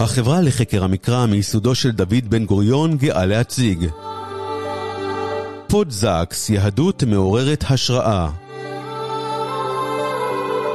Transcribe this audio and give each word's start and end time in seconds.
החברה 0.00 0.40
לחקר 0.40 0.84
המקרא 0.84 1.26
מיסודו 1.26 1.74
של 1.74 1.90
דוד 1.90 2.24
בן 2.28 2.44
גוריון 2.44 2.96
גאה 2.96 3.26
להציג 3.26 3.88
פודזקס, 5.68 6.50
יהדות 6.50 7.02
מעוררת 7.02 7.64
השראה 7.70 8.30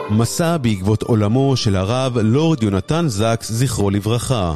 מסע 0.09 0.57
בעקבות 0.57 1.03
עולמו 1.03 1.57
של 1.57 1.75
הרב 1.75 2.17
לורד 2.17 2.63
יונתן 2.63 3.07
זקס, 3.07 3.51
זכרו 3.51 3.89
לברכה. 3.89 4.55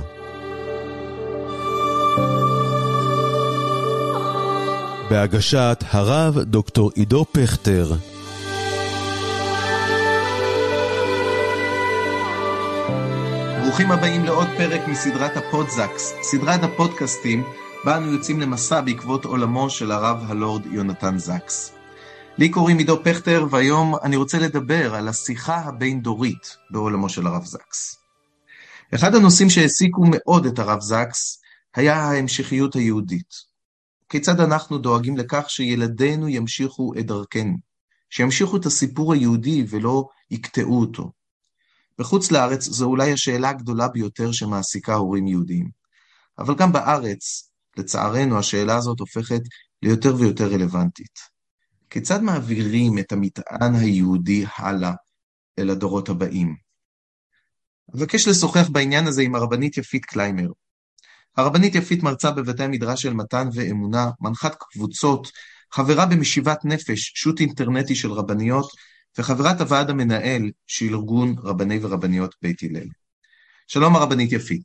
בהגשת 5.10 5.84
הרב 5.92 6.40
דוקטור 6.40 6.92
עידו 6.96 7.26
פכטר. 7.32 7.92
ברוכים 13.76 13.92
הבאים 13.92 14.26
לעוד 14.26 14.48
פרק 14.58 14.88
מסדרת 14.88 15.38
הפודזקס, 15.38 16.14
סדרת 16.22 16.64
הפודקאסטים 16.64 17.44
בה 17.86 17.98
אנו 17.98 18.14
יוצאים 18.14 18.40
למסע 18.40 18.82
בעקבות 18.82 19.26
עולמו 19.26 19.70
של 19.70 19.92
הרב 19.92 20.18
הלורד 20.28 20.66
יונתן 20.66 21.18
זקס. 21.18 21.72
לי 22.38 22.50
קוראים 22.50 22.78
עידו 22.78 23.04
פכטר, 23.04 23.48
והיום 23.50 23.96
אני 24.04 24.16
רוצה 24.16 24.40
לדבר 24.40 24.96
על 24.96 25.08
השיחה 25.08 25.56
הבין-דורית 25.56 26.58
בעולמו 26.72 27.10
של 27.10 27.28
הרב 27.28 27.46
זקס. 27.46 27.98
אחד 28.96 29.16
הנושאים 29.16 29.50
שהעסיקו 29.50 30.04
מאוד 30.12 30.46
את 30.46 30.60
הרב 30.60 30.80
זקס 30.82 31.42
היה 31.76 31.96
ההמשכיות 31.96 32.76
היהודית. 32.76 33.34
כיצד 34.10 34.40
אנחנו 34.40 34.78
דואגים 34.78 35.18
לכך 35.18 35.50
שילדינו 35.50 36.28
ימשיכו 36.28 36.94
את 37.00 37.06
דרכנו, 37.06 37.58
שימשיכו 38.10 38.58
את 38.58 38.66
הסיפור 38.66 39.14
היהודי 39.14 39.66
ולא 39.70 40.08
יקטעו 40.32 40.80
אותו. 40.80 41.12
בחוץ 42.00 42.32
לארץ 42.32 42.64
זו 42.64 42.86
אולי 42.86 43.12
השאלה 43.12 43.50
הגדולה 43.50 43.88
ביותר 43.88 44.32
שמעסיקה 44.32 44.94
הורים 44.94 45.28
יהודיים. 45.28 45.70
אבל 46.40 46.56
גם 46.56 46.72
בארץ, 46.72 47.52
לצערנו, 47.78 48.40
השאלה 48.40 48.76
הזאת 48.76 49.00
הופכת 49.00 49.42
ליותר 49.82 50.16
ויותר 50.16 50.48
רלוונטית. 50.48 51.20
כיצד 51.90 52.22
מעבירים 52.22 53.00
את 53.00 53.12
המטען 53.12 53.76
היהודי 53.76 54.46
הלאה 54.58 54.94
אל 55.60 55.70
הדורות 55.70 56.10
הבאים? 56.10 56.56
אבקש 57.96 58.28
לשוחח 58.28 58.70
בעניין 58.70 59.08
הזה 59.08 59.22
עם 59.22 59.36
הרבנית 59.36 59.78
יפית 59.78 60.06
קליימר. 60.06 60.48
הרבנית 61.38 61.76
יפית 61.76 62.04
מרצה 62.04 62.32
בבתי 62.32 62.64
המדרש 62.64 63.02
של 63.02 63.14
מתן 63.14 63.48
ואמונה, 63.54 64.10
מנחת 64.22 64.56
קבוצות, 64.60 65.32
חברה 65.72 66.06
במשיבת 66.06 66.66
נפש, 66.66 67.12
שו"ת 67.16 67.40
אינטרנטי 67.40 67.96
של 67.96 68.12
רבניות, 68.12 68.68
וחברת 69.18 69.62
הוועד 69.62 69.90
המנהל 69.90 70.52
של 70.68 70.94
ארגון 70.94 71.36
רבני 71.44 71.80
ורבניות 71.82 72.36
בית 72.42 72.64
הלל. 72.64 72.88
שלום 73.68 73.96
הרבנית 73.96 74.32
יפית. 74.32 74.64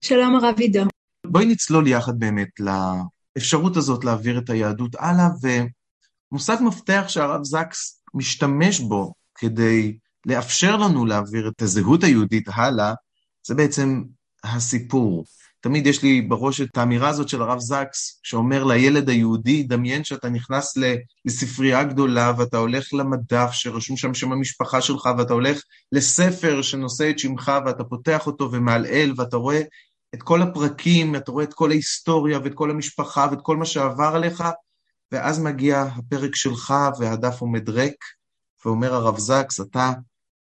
שלום 0.00 0.36
הרב 0.36 0.58
עידו. 0.58 0.82
בואי 1.26 1.46
נצלול 1.46 1.86
יחד 1.86 2.18
באמת 2.18 2.48
לאפשרות 2.60 3.76
הזאת 3.76 4.04
להעביר 4.04 4.38
את 4.38 4.50
היהדות 4.50 4.94
הלאה, 4.98 5.28
ומושג 6.32 6.56
מפתח 6.60 7.04
שהרב 7.08 7.44
זקס 7.44 8.02
משתמש 8.14 8.80
בו 8.80 9.12
כדי 9.34 9.96
לאפשר 10.26 10.76
לנו 10.76 11.06
להעביר 11.06 11.48
את 11.48 11.62
הזהות 11.62 12.04
היהודית 12.04 12.48
הלאה, 12.54 12.94
זה 13.46 13.54
בעצם 13.54 14.02
הסיפור. 14.44 15.24
תמיד 15.62 15.86
יש 15.86 16.02
לי 16.02 16.22
בראש 16.22 16.60
את 16.60 16.78
האמירה 16.78 17.08
הזאת 17.08 17.28
של 17.28 17.42
הרב 17.42 17.58
זקס, 17.58 18.20
שאומר 18.22 18.64
לילד 18.64 19.08
היהודי, 19.08 19.62
דמיין 19.62 20.04
שאתה 20.04 20.28
נכנס 20.28 20.74
לספרייה 21.24 21.84
גדולה 21.84 22.32
ואתה 22.38 22.56
הולך 22.56 22.94
למדף 22.94 23.50
שרשום 23.52 23.96
שם 23.96 24.14
שם 24.14 24.32
המשפחה 24.32 24.80
שלך, 24.80 25.08
ואתה 25.18 25.32
הולך 25.32 25.62
לספר 25.92 26.62
שנושא 26.62 27.10
את 27.10 27.18
שמך 27.18 27.52
ואתה 27.66 27.84
פותח 27.84 28.26
אותו 28.26 28.52
ומעלעל 28.52 29.12
ואתה 29.16 29.36
רואה 29.36 29.62
את 30.14 30.22
כל 30.22 30.42
הפרקים, 30.42 31.16
אתה 31.16 31.32
רואה 31.32 31.44
את 31.44 31.54
כל 31.54 31.70
ההיסטוריה 31.70 32.38
ואת 32.44 32.54
כל 32.54 32.70
המשפחה 32.70 33.26
ואת 33.30 33.40
כל 33.42 33.56
מה 33.56 33.64
שעבר 33.64 34.12
עליך, 34.14 34.44
ואז 35.12 35.40
מגיע 35.40 35.82
הפרק 35.82 36.34
שלך 36.34 36.74
והדף 36.98 37.40
עומד 37.40 37.68
ריק, 37.68 38.04
ואומר 38.64 38.94
הרב 38.94 39.18
זקס, 39.18 39.60
אתה 39.60 39.92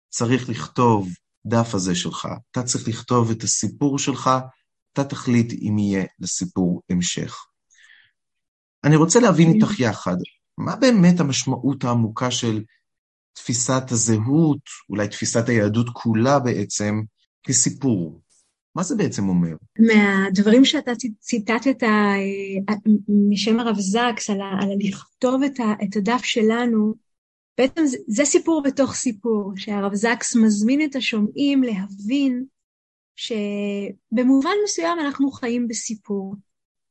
צריך 0.09 0.49
לכתוב 0.49 1.09
דף 1.47 1.75
הזה 1.75 1.95
שלך, 1.95 2.29
אתה 2.51 2.63
צריך 2.63 2.89
לכתוב 2.89 3.31
את 3.31 3.43
הסיפור 3.43 3.99
שלך, 3.99 4.31
אתה 4.93 5.05
תחליט 5.05 5.53
אם 5.53 5.79
יהיה 5.79 6.05
לסיפור 6.21 6.83
המשך. 6.91 7.37
אני 8.85 8.97
רוצה 8.97 9.21
להבין 9.21 9.49
כן. 9.49 9.55
איתך 9.55 9.81
יחד, 9.81 10.17
מה 10.59 10.77
באמת 10.77 11.21
המשמעות 11.21 11.85
העמוקה 11.85 12.31
של 12.31 12.63
תפיסת 13.33 13.83
הזהות, 13.91 14.61
אולי 14.89 15.09
תפיסת 15.09 15.49
היהדות 15.49 15.89
כולה 15.93 16.39
בעצם, 16.39 17.01
כסיפור? 17.43 18.21
מה 18.75 18.83
זה 18.83 18.97
בעצם 18.97 19.29
אומר? 19.29 19.57
מהדברים 19.79 20.65
שאתה 20.65 20.93
ציטטת 21.21 21.83
אה, 21.83 22.17
משם 23.31 23.61
הרב 23.61 23.77
זקס, 23.79 24.31
על, 24.31 24.41
על 24.41 24.69
לכתוב 24.79 25.43
את, 25.43 25.61
ה, 25.61 25.85
את 25.85 25.97
הדף 25.97 26.25
שלנו, 26.25 26.95
בעצם 27.59 27.87
זה, 27.87 27.97
זה 28.07 28.25
סיפור 28.25 28.63
בתוך 28.63 28.95
סיפור, 28.95 29.53
שהרב 29.57 29.95
זקס 29.95 30.37
מזמין 30.37 30.85
את 30.85 30.97
השומעים 30.97 31.63
להבין 31.63 32.45
שבמובן 33.21 34.51
מסוים 34.65 35.01
אנחנו 35.01 35.31
חיים 35.31 35.69
בסיפור. 35.69 36.35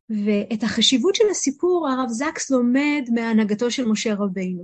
ואת 0.10 0.64
החשיבות 0.64 1.16
של 1.16 1.24
הסיפור 1.32 1.90
הרב 1.90 2.10
זקס 2.10 2.52
לומד 2.52 3.04
מהנהגתו 3.14 3.72
של 3.72 3.86
משה 3.86 4.14
רבינו. 4.14 4.64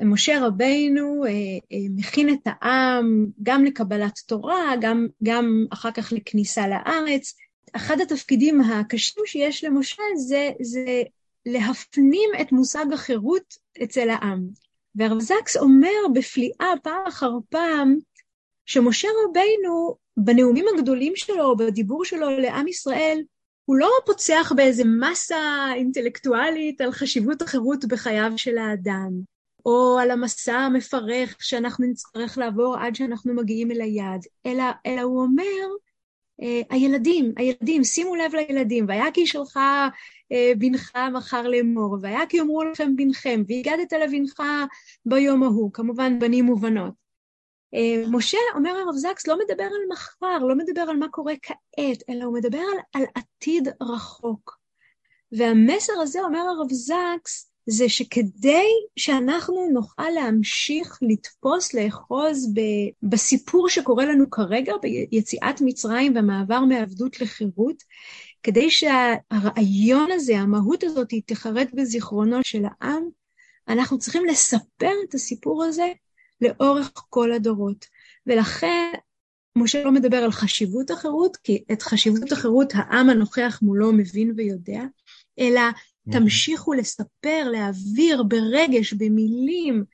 משה 0.00 0.46
רבינו 0.46 1.24
אה, 1.24 1.30
אה, 1.72 1.86
מכין 1.96 2.28
את 2.28 2.40
העם 2.44 3.26
גם 3.42 3.64
לקבלת 3.64 4.18
תורה, 4.26 4.72
גם, 4.80 5.06
גם 5.22 5.66
אחר 5.70 5.90
כך 5.90 6.12
לכניסה 6.12 6.68
לארץ. 6.68 7.34
אחד 7.72 8.00
התפקידים 8.00 8.60
הקשים 8.60 9.22
שיש 9.26 9.64
למשה 9.64 10.02
זה, 10.16 10.50
זה 10.60 11.02
להפנים 11.46 12.30
את 12.40 12.52
מושג 12.52 12.86
החירות 12.92 13.54
אצל 13.82 14.10
העם. 14.10 14.48
והרב 14.94 15.20
זקס 15.20 15.56
אומר 15.56 16.08
בפליאה 16.14 16.72
פעם 16.82 17.06
אחר 17.08 17.32
פעם 17.48 17.96
שמשה 18.66 19.08
רבינו 19.24 19.96
בנאומים 20.24 20.64
הגדולים 20.74 21.12
שלו, 21.16 21.56
בדיבור 21.56 22.04
שלו 22.04 22.30
לעם 22.30 22.68
ישראל, 22.68 23.18
הוא 23.64 23.76
לא 23.76 23.90
פוצח 24.06 24.52
באיזה 24.56 24.82
מסה 24.84 25.66
אינטלקטואלית 25.74 26.80
על 26.80 26.92
חשיבות 26.92 27.42
החירות 27.42 27.84
בחייו 27.84 28.32
של 28.36 28.58
האדם, 28.58 29.10
או 29.66 29.98
על 30.02 30.10
המסע 30.10 30.54
המפרך 30.54 31.36
שאנחנו 31.40 31.86
נצטרך 31.86 32.38
לעבור 32.38 32.76
עד 32.76 32.94
שאנחנו 32.94 33.34
מגיעים 33.34 33.70
אל 33.70 33.80
היעד, 33.80 34.20
אלא, 34.46 34.64
אלא 34.86 35.00
הוא 35.00 35.22
אומר, 35.22 35.66
אה, 36.42 36.60
הילדים, 36.70 37.32
הילדים, 37.36 37.84
שימו 37.84 38.16
לב 38.16 38.34
לילדים, 38.34 38.84
והיה 38.88 39.10
כי 39.14 39.26
שלך 39.26 39.56
אה, 40.32 40.52
בנך 40.58 40.92
מחר 41.12 41.48
לאמור, 41.48 41.96
והיה 42.00 42.26
כי 42.28 42.36
יאמרו 42.36 42.64
לכם 42.64 42.96
בנכם, 42.96 43.42
והגדת 43.48 43.92
לבנך 43.92 44.42
ביום 45.06 45.42
ההוא, 45.42 45.70
כמובן 45.72 46.18
בנים 46.18 46.48
ובנות. 46.48 47.07
אה, 47.74 48.02
משה, 48.08 48.38
אומר 48.54 48.70
הרב 48.70 48.94
זקס, 48.94 49.26
לא 49.26 49.38
מדבר 49.38 49.64
על 49.64 49.88
מחר, 49.92 50.38
לא 50.38 50.54
מדבר 50.54 50.80
על 50.80 50.96
מה 50.96 51.08
קורה 51.08 51.34
כעת, 51.42 52.02
אלא 52.08 52.24
הוא 52.24 52.34
מדבר 52.34 52.58
על, 52.58 52.78
על 52.92 53.02
עתיד 53.14 53.68
רחוק. 53.82 54.58
והמסר 55.32 55.92
הזה, 55.92 56.20
אומר 56.20 56.38
הרב 56.38 56.72
זקס, 56.72 57.50
זה 57.70 57.88
שכדי 57.88 58.66
שאנחנו 58.96 59.68
נוכל 59.72 60.10
להמשיך 60.14 60.98
לתפוס, 61.02 61.74
לאחוז 61.74 62.52
ב, 62.54 62.60
בסיפור 63.02 63.68
שקורה 63.68 64.04
לנו 64.04 64.30
כרגע, 64.30 64.72
ביציאת 64.82 65.60
מצרים 65.60 66.14
והמעבר 66.14 66.60
מעבדות 66.60 67.20
לחירות, 67.20 67.82
כדי 68.42 68.70
שהרעיון 68.70 70.10
הזה, 70.12 70.38
המהות 70.38 70.84
הזאת, 70.84 71.14
תחרט 71.26 71.68
בזיכרונו 71.74 72.38
של 72.42 72.62
העם, 72.64 73.08
אנחנו 73.68 73.98
צריכים 73.98 74.24
לספר 74.24 74.92
את 75.08 75.14
הסיפור 75.14 75.64
הזה 75.64 75.92
לאורך 76.40 76.92
כל 76.94 77.32
הדורות. 77.32 77.86
ולכן 78.26 78.92
משה 79.56 79.84
לא 79.84 79.92
מדבר 79.92 80.16
על 80.16 80.32
חשיבות 80.32 80.90
החירות, 80.90 81.36
כי 81.36 81.64
את 81.72 81.82
חשיבות 81.82 82.32
החירות 82.32 82.72
העם 82.74 83.10
הנוכח 83.10 83.58
מולו 83.62 83.92
מבין 83.92 84.32
ויודע, 84.36 84.82
אלא 85.38 85.60
תמשיכו 86.12 86.72
לספר, 86.72 87.50
להעביר 87.52 88.22
ברגש, 88.22 88.92
במילים, 88.92 89.84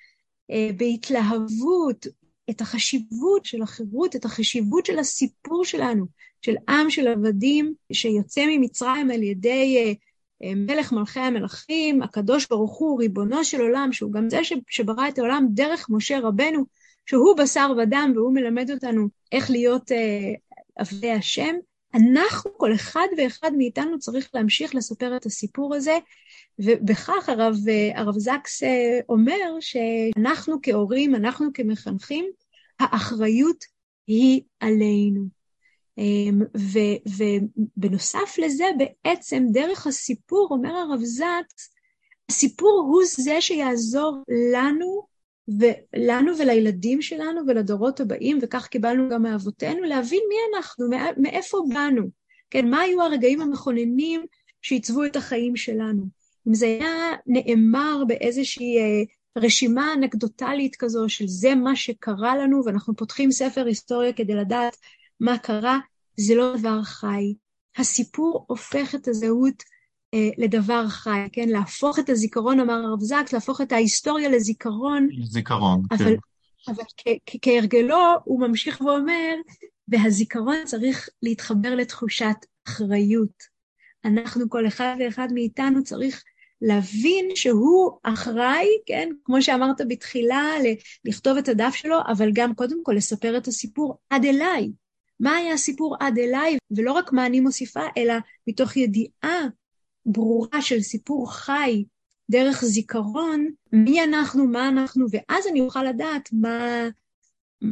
אה, 0.50 0.70
בהתלהבות, 0.76 2.06
את 2.50 2.60
החשיבות 2.60 3.44
של 3.44 3.62
החירות, 3.62 4.16
את 4.16 4.24
החשיבות 4.24 4.86
של 4.86 4.98
הסיפור 4.98 5.64
שלנו, 5.64 6.06
של 6.42 6.54
עם 6.68 6.90
של 6.90 7.06
עבדים 7.06 7.74
שיוצא 7.92 8.44
ממצרים 8.48 9.10
על 9.10 9.22
ידי 9.22 9.76
אה, 9.76 9.92
מלך 10.42 10.92
מלכי 10.92 11.20
המלכים, 11.20 12.02
הקדוש 12.02 12.46
ברוך 12.48 12.78
הוא, 12.78 12.98
ריבונו 12.98 13.44
של 13.44 13.60
עולם, 13.60 13.88
שהוא 13.92 14.12
גם 14.12 14.30
זה 14.30 14.40
שברא 14.68 15.08
את 15.08 15.18
העולם 15.18 15.46
דרך 15.50 15.86
משה 15.90 16.18
רבנו, 16.18 16.64
שהוא 17.06 17.36
בשר 17.36 17.72
ודם 17.78 18.12
והוא 18.14 18.34
מלמד 18.34 18.70
אותנו 18.70 19.08
איך 19.32 19.50
להיות 19.50 19.92
אה, 19.92 20.32
עבדי 20.76 21.10
השם, 21.10 21.54
אנחנו, 21.94 22.50
כל 22.56 22.74
אחד 22.74 23.06
ואחד 23.18 23.50
מאיתנו 23.56 23.98
צריך 23.98 24.30
להמשיך 24.34 24.74
לספר 24.74 25.16
את 25.16 25.26
הסיפור 25.26 25.74
הזה, 25.74 25.98
ובכך 26.58 27.28
הרב, 27.28 27.56
אה, 27.68 28.00
הרב 28.00 28.18
זקס 28.18 28.62
אה, 28.62 29.00
אומר 29.08 29.60
שאנחנו 29.60 30.56
כהורים, 30.62 31.14
אנחנו 31.14 31.50
כמחנכים, 31.54 32.24
האחריות 32.80 33.64
היא 34.06 34.42
עלינו. 34.60 35.43
אמ, 35.98 36.42
ובנוסף 37.76 38.38
לזה, 38.38 38.64
בעצם 38.78 39.44
דרך 39.52 39.86
הסיפור, 39.86 40.48
אומר 40.50 40.76
הרב 40.76 41.00
זקס, 41.02 41.74
הסיפור 42.28 42.88
הוא 42.92 43.02
זה 43.06 43.40
שיעזור 43.40 44.22
לנו, 44.52 45.14
ולנו 45.48 46.38
ולילדים 46.38 47.02
שלנו 47.02 47.40
ולדורות 47.46 48.00
הבאים, 48.00 48.38
וכך 48.42 48.66
קיבלנו 48.66 49.08
גם 49.08 49.22
מאבותינו, 49.22 49.82
להבין 49.82 50.22
מי 50.28 50.34
אנחנו, 50.56 50.86
מאיפה 51.16 51.58
באנו. 51.68 52.02
כן, 52.50 52.70
מה 52.70 52.80
היו 52.80 53.02
הרגעים 53.02 53.40
המכוננים 53.40 54.26
שעיצבו 54.62 55.04
את 55.04 55.16
החיים 55.16 55.56
שלנו. 55.56 56.02
אם 56.48 56.54
זה 56.54 56.66
היה 56.66 57.12
נאמר 57.26 58.02
באיזושהי 58.08 58.78
אה, 58.78 59.02
רשימה 59.38 59.94
אנקדוטלית 59.94 60.76
כזו 60.76 61.08
של 61.08 61.28
זה 61.28 61.54
מה 61.54 61.76
שקרה 61.76 62.36
לנו, 62.36 62.62
ואנחנו 62.64 62.96
פותחים 62.96 63.32
ספר 63.32 63.66
היסטוריה 63.66 64.12
כדי 64.12 64.34
לדעת 64.34 64.76
מה 65.24 65.38
קרה, 65.38 65.78
זה 66.16 66.34
לא 66.34 66.56
דבר 66.56 66.82
חי. 66.82 67.34
הסיפור 67.76 68.44
הופך 68.48 68.94
את 68.94 69.08
הזהות 69.08 69.62
אה, 70.14 70.28
לדבר 70.38 70.88
חי, 70.88 71.18
כן? 71.32 71.48
להפוך 71.48 71.98
את 71.98 72.10
הזיכרון, 72.10 72.60
אמר 72.60 72.74
הרב 72.74 73.00
זקס, 73.00 73.32
להפוך 73.32 73.60
את 73.60 73.72
ההיסטוריה 73.72 74.28
לזיכרון. 74.28 75.08
זיכרון, 75.24 75.82
אבל, 75.90 76.16
כן. 76.66 76.72
אבל 76.72 76.82
כהרגלו, 77.42 78.04
הוא 78.24 78.40
ממשיך 78.40 78.80
ואומר, 78.80 79.34
והזיכרון 79.88 80.56
צריך 80.64 81.08
להתחבר 81.22 81.74
לתחושת 81.74 82.36
אחריות. 82.68 83.54
אנחנו, 84.04 84.50
כל 84.50 84.66
אחד 84.66 84.96
ואחד 85.00 85.28
מאיתנו 85.34 85.84
צריך 85.84 86.22
להבין 86.62 87.28
שהוא 87.34 87.98
אחראי, 88.02 88.68
כן, 88.86 89.08
כמו 89.24 89.42
שאמרת 89.42 89.80
בתחילה, 89.88 90.50
לכתוב 91.04 91.36
את 91.36 91.48
הדף 91.48 91.74
שלו, 91.74 91.98
אבל 92.08 92.30
גם 92.32 92.54
קודם 92.54 92.82
כל 92.82 92.92
לספר 92.92 93.36
את 93.36 93.48
הסיפור 93.48 93.98
עד 94.10 94.24
אליי. 94.24 94.70
מה 95.20 95.36
היה 95.36 95.54
הסיפור 95.54 95.96
עד 96.00 96.18
אליי, 96.18 96.56
ולא 96.70 96.92
רק 96.92 97.12
מה 97.12 97.26
אני 97.26 97.40
מוסיפה, 97.40 97.82
אלא 97.96 98.14
מתוך 98.46 98.76
ידיעה 98.76 99.40
ברורה 100.06 100.62
של 100.62 100.80
סיפור 100.80 101.32
חי 101.32 101.84
דרך 102.30 102.64
זיכרון, 102.64 103.46
מי 103.72 104.04
אנחנו, 104.04 104.46
מה 104.46 104.68
אנחנו, 104.68 105.06
ואז 105.10 105.46
אני 105.50 105.60
אוכל 105.60 105.82
לדעת 105.82 106.28
מה, 106.32 106.88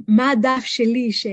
מה 0.08 0.30
הדף 0.30 0.64
שלי 0.64 1.12
ש, 1.12 1.26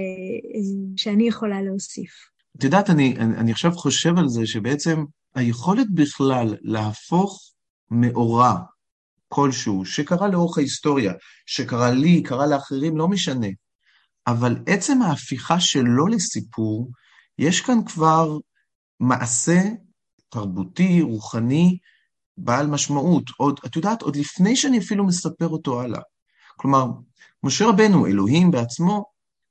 שאני 0.97 1.27
יכולה 1.27 1.61
להוסיף. 1.61 2.11
את 2.57 2.63
יודעת, 2.63 2.89
אני, 2.89 3.15
אני, 3.17 3.37
אני 3.37 3.51
עכשיו 3.51 3.71
חושב 3.71 4.17
על 4.17 4.27
זה 4.27 4.45
שבעצם 4.45 5.03
היכולת 5.35 5.87
בכלל 5.93 6.55
להפוך 6.61 7.51
מאורע 7.91 8.53
כלשהו, 9.27 9.85
שקרה 9.85 10.27
לאורך 10.27 10.57
ההיסטוריה, 10.57 11.13
שקרה 11.45 11.91
לי, 11.91 12.23
קרה 12.23 12.47
לאחרים, 12.47 12.97
לא 12.97 13.07
משנה, 13.07 13.47
אבל 14.31 14.55
עצם 14.65 15.01
ההפיכה 15.01 15.59
שלו 15.59 16.07
לסיפור, 16.07 16.91
יש 17.37 17.61
כאן 17.61 17.85
כבר 17.85 18.37
מעשה 18.99 19.61
תרבותי, 20.29 21.01
רוחני, 21.01 21.77
בעל 22.37 22.67
משמעות. 22.67 23.23
עוד, 23.37 23.59
את 23.65 23.75
יודעת, 23.75 24.01
עוד 24.01 24.15
לפני 24.15 24.55
שאני 24.55 24.79
אפילו 24.79 25.07
מספר 25.07 25.47
אותו 25.47 25.81
הלאה. 25.81 26.01
כלומר, 26.55 26.85
משה 27.43 27.65
רבנו, 27.65 28.07
אלוהים 28.07 28.51
בעצמו, 28.51 29.05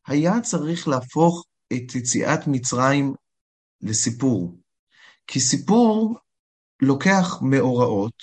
היה 0.06 0.40
צריך 0.40 0.88
להפוך 0.88 1.44
את 1.72 1.94
יציאת 1.94 2.46
מצרים 2.46 3.14
לסיפור. 3.80 4.58
כי 5.26 5.40
סיפור 5.40 6.18
לוקח 6.82 7.38
מאורעות 7.42 8.22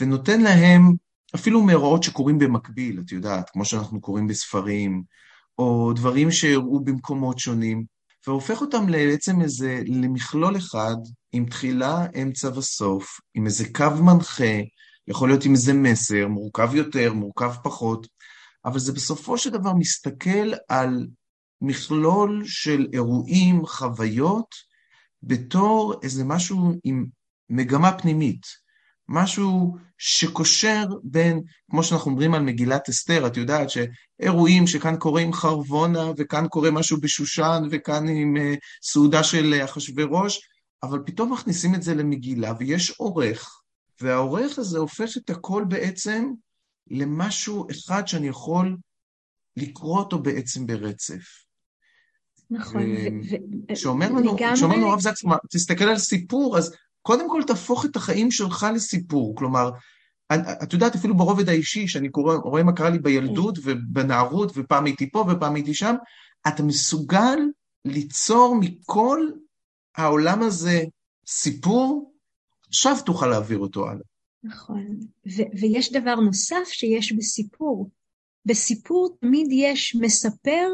ונותן 0.00 0.40
להם, 0.40 0.94
אפילו 1.34 1.62
מאורעות 1.62 2.02
שקורים 2.02 2.38
במקביל, 2.38 3.00
את 3.00 3.12
יודעת, 3.12 3.50
כמו 3.50 3.64
שאנחנו 3.64 4.00
קוראים 4.00 4.26
בספרים, 4.26 5.02
או 5.58 5.92
דברים 5.92 6.30
שאירעו 6.30 6.80
במקומות 6.80 7.38
שונים, 7.38 7.84
והופך 8.26 8.60
אותם 8.60 8.86
בעצם 8.86 9.40
איזה, 9.40 9.82
למכלול 9.86 10.56
אחד, 10.56 10.96
עם 11.32 11.46
תחילה, 11.46 12.06
אמצע 12.22 12.58
וסוף, 12.58 13.20
עם 13.34 13.46
איזה 13.46 13.64
קו 13.72 14.02
מנחה, 14.02 14.52
יכול 15.08 15.28
להיות 15.28 15.44
עם 15.44 15.52
איזה 15.52 15.72
מסר, 15.72 16.28
מורכב 16.28 16.74
יותר, 16.74 17.12
מורכב 17.12 17.52
פחות, 17.62 18.06
אבל 18.64 18.78
זה 18.78 18.92
בסופו 18.92 19.38
של 19.38 19.50
דבר 19.50 19.72
מסתכל 19.74 20.52
על 20.68 21.06
מכלול 21.60 22.42
של 22.46 22.86
אירועים, 22.92 23.66
חוויות, 23.66 24.54
בתור 25.22 25.94
איזה 26.02 26.24
משהו 26.24 26.72
עם 26.84 27.06
מגמה 27.50 27.98
פנימית, 27.98 28.46
משהו 29.12 29.76
שקושר 29.98 30.84
בין, 31.02 31.40
כמו 31.70 31.84
שאנחנו 31.84 32.10
אומרים 32.10 32.34
על 32.34 32.42
מגילת 32.42 32.88
אסתר, 32.88 33.26
את 33.26 33.36
יודעת 33.36 33.68
שאירועים 33.70 34.66
שכאן 34.66 34.96
קורה 34.96 35.20
עם 35.20 35.32
חרבונה, 35.32 36.10
וכאן 36.16 36.48
קורה 36.48 36.70
משהו 36.70 37.00
בשושן, 37.00 37.62
וכאן 37.70 38.08
עם 38.08 38.36
uh, 38.36 38.58
סעודה 38.82 39.24
של 39.24 39.60
אחשורוש, 39.64 40.40
אבל 40.82 40.98
פתאום 41.06 41.32
מכניסים 41.32 41.74
את 41.74 41.82
זה 41.82 41.94
למגילה, 41.94 42.52
ויש 42.58 42.90
עורך, 42.90 43.60
והעורך 44.00 44.58
הזה 44.58 44.78
הופך 44.78 45.16
את 45.16 45.30
הכל 45.30 45.64
בעצם 45.68 46.30
למשהו 46.90 47.66
אחד 47.70 48.08
שאני 48.08 48.28
יכול 48.28 48.76
לקרוא 49.56 49.98
אותו 49.98 50.18
בעצם 50.18 50.66
ברצף. 50.66 51.22
נכון. 52.50 52.82
שאומר 53.74 54.08
לנו, 54.08 54.36
שאומר 54.54 54.76
לנו 54.76 54.88
הרב 54.88 55.00
זקס, 55.00 55.22
תסתכל 55.50 55.84
על 55.84 55.98
סיפור, 55.98 56.58
אז 56.58 56.74
קודם 57.02 57.30
כל 57.30 57.42
תהפוך 57.46 57.84
את 57.84 57.96
החיים 57.96 58.30
שלך 58.30 58.66
לסיפור. 58.74 59.36
כלומר, 59.36 59.70
את 60.62 60.72
יודעת, 60.72 60.94
אפילו 60.94 61.16
ברובד 61.16 61.48
האישי, 61.48 61.88
שאני 61.88 62.08
קורא, 62.08 62.34
רואה 62.34 62.62
מה 62.62 62.72
קרה 62.72 62.90
לי 62.90 62.98
בילדות 62.98 63.58
כן. 63.58 63.62
ובנערות, 63.64 64.52
ופעם 64.54 64.84
הייתי 64.84 65.10
פה 65.10 65.24
ופעם 65.30 65.54
הייתי 65.54 65.74
שם, 65.74 65.94
אתה 66.48 66.62
מסוגל 66.62 67.38
ליצור 67.84 68.56
מכל 68.60 69.30
העולם 69.96 70.42
הזה 70.42 70.82
סיפור, 71.26 72.12
עכשיו 72.68 72.96
תוכל 73.06 73.26
להעביר 73.26 73.58
אותו 73.58 73.88
הלאה. 73.88 74.04
נכון. 74.42 75.00
ויש 75.60 75.92
דבר 75.92 76.14
נוסף 76.14 76.64
שיש 76.68 77.12
בסיפור. 77.12 77.90
בסיפור 78.44 79.16
תמיד 79.20 79.46
יש 79.50 79.96
מספר 80.00 80.68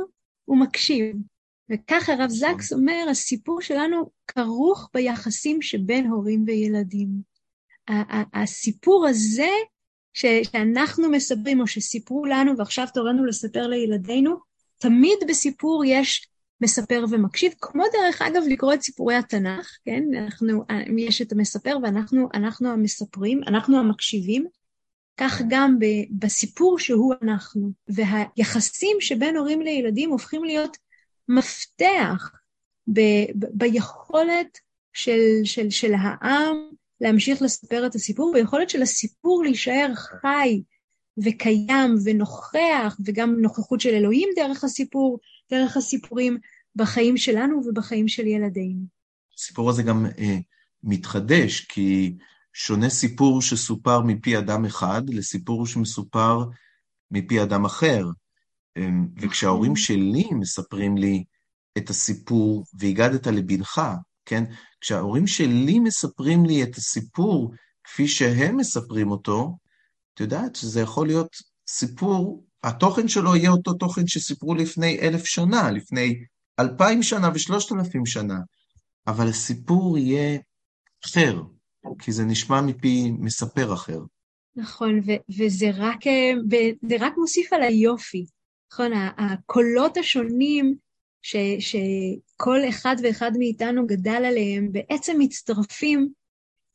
ומקשיב. 0.49 1.17
וכך 1.71 2.09
הרב 2.09 2.31
זקס 2.31 2.73
אומר, 2.73 3.07
הסיפור 3.11 3.61
שלנו 3.61 4.11
כרוך 4.27 4.91
ביחסים 4.95 5.63
שבין 5.63 6.07
הורים 6.07 6.45
וילדים. 6.47 7.09
הסיפור 8.35 9.07
הזה 9.09 9.51
שאנחנו 10.15 11.11
מספרים, 11.11 11.61
או 11.61 11.67
שסיפרו 11.67 12.27
לנו, 12.27 12.59
ועכשיו 12.59 12.87
תורנו 12.95 13.25
לספר 13.25 13.67
לילדינו, 13.67 14.37
תמיד 14.79 15.19
בסיפור 15.29 15.85
יש 15.85 16.29
מספר 16.61 17.05
ומקשיב, 17.11 17.53
כמו 17.61 17.83
דרך 17.93 18.23
אגב 18.23 18.43
לקרוא 18.49 18.75
את 18.75 18.83
סיפורי 18.83 19.15
התנ"ך, 19.15 19.79
כן? 19.85 20.03
אנחנו, 20.15 20.65
יש 20.99 21.23
את 21.23 21.33
המספר 21.33 21.77
ואנחנו 21.83 22.29
אנחנו 22.35 22.71
המספרים, 22.71 23.41
אנחנו 23.47 23.79
המקשיבים, 23.79 24.47
כך 25.17 25.43
גם 25.49 25.79
בסיפור 26.11 26.79
שהוא 26.79 27.15
אנחנו. 27.23 27.73
והיחסים 27.89 28.97
שבין 29.01 29.37
הורים 29.37 29.61
לילדים 29.61 30.11
הופכים 30.11 30.45
להיות 30.45 30.77
מפתח 31.29 32.31
ב, 32.93 33.01
ב, 33.35 33.45
ביכולת 33.53 34.59
של, 34.93 35.21
של, 35.45 35.71
של 35.71 35.93
העם 35.95 36.57
להמשיך 37.01 37.43
לספר 37.43 37.87
את 37.87 37.95
הסיפור, 37.95 38.33
ביכולת 38.35 38.71
של 38.71 38.83
הסיפור 38.83 39.43
להישאר 39.43 39.95
חי 39.95 40.63
וקיים 41.25 41.95
ונוכח, 42.05 42.97
וגם 43.05 43.41
נוכחות 43.41 43.81
של 43.81 43.95
אלוהים 43.95 44.29
דרך 44.37 44.65
הסיפור, 44.65 45.19
דרך 45.51 45.77
הסיפורים, 45.77 46.39
בחיים 46.77 47.17
שלנו 47.17 47.63
ובחיים 47.67 48.09
של 48.09 48.27
ילדינו. 48.27 48.83
הסיפור 49.39 49.71
הזה 49.71 49.83
גם 49.83 50.07
אה, 50.19 50.39
מתחדש, 50.83 51.61
כי 51.61 52.17
שונה 52.53 52.89
סיפור 52.89 53.43
שסופר 53.43 54.01
מפי 54.01 54.39
אדם 54.39 54.65
אחד 54.65 55.03
לסיפור 55.09 55.67
שמסופר 55.67 56.45
מפי 57.11 57.43
אדם 57.43 57.65
אחר. 57.65 58.05
אמ, 58.79 59.09
וכשההורים 59.21 59.73
נכון. 59.73 59.83
שלי 59.83 60.29
מספרים 60.33 60.97
לי 60.97 61.25
את 61.79 61.91
הסיפור, 61.91 62.65
והגדת 62.79 63.27
לבנך, 63.27 63.81
כן? 64.25 64.45
כשההורים 64.81 65.27
שלי 65.27 65.79
מספרים 65.79 66.45
לי 66.45 66.63
את 66.63 66.77
הסיפור 66.77 67.53
כפי 67.85 68.09
שהם 68.09 68.57
מספרים 68.57 69.11
אותו, 69.11 69.57
את 70.15 70.21
יודעת 70.21 70.57
שזה 70.57 70.81
יכול 70.81 71.07
להיות 71.07 71.37
סיפור, 71.69 72.45
התוכן 72.63 73.09
שלו 73.09 73.37
יהיה 73.37 73.51
אותו 73.51 73.73
תוכן 73.73 74.07
שסיפרו 74.07 74.55
לפני 74.55 74.99
אלף 75.01 75.25
שנה, 75.25 75.71
לפני 75.71 76.25
אלפיים 76.61 77.03
שנה 77.03 77.29
ושלושת 77.35 77.73
אלפים 77.73 78.07
שנה, 78.07 78.39
אבל 79.07 79.29
הסיפור 79.29 79.99
יהיה 79.99 80.39
אחר, 81.05 81.43
כי 81.99 82.13
זה 82.13 82.25
נשמע 82.25 82.61
מפי 82.61 83.11
מספר 83.11 83.75
אחר. 83.75 84.01
נכון, 84.57 85.01
וזה 85.39 85.67
רק, 85.75 86.07
אה, 86.07 86.33
רק 87.01 87.13
מוסיף 87.17 87.53
על 87.53 87.63
היופי. 87.63 88.27
נכון, 88.73 88.93
הקולות 89.17 89.97
השונים 89.97 90.77
ש, 91.23 91.37
שכל 91.59 92.59
אחד 92.69 92.97
ואחד 93.03 93.33
מאיתנו 93.39 93.87
גדל 93.87 94.23
עליהם 94.25 94.73
בעצם 94.73 95.17
מצטרפים 95.19 96.09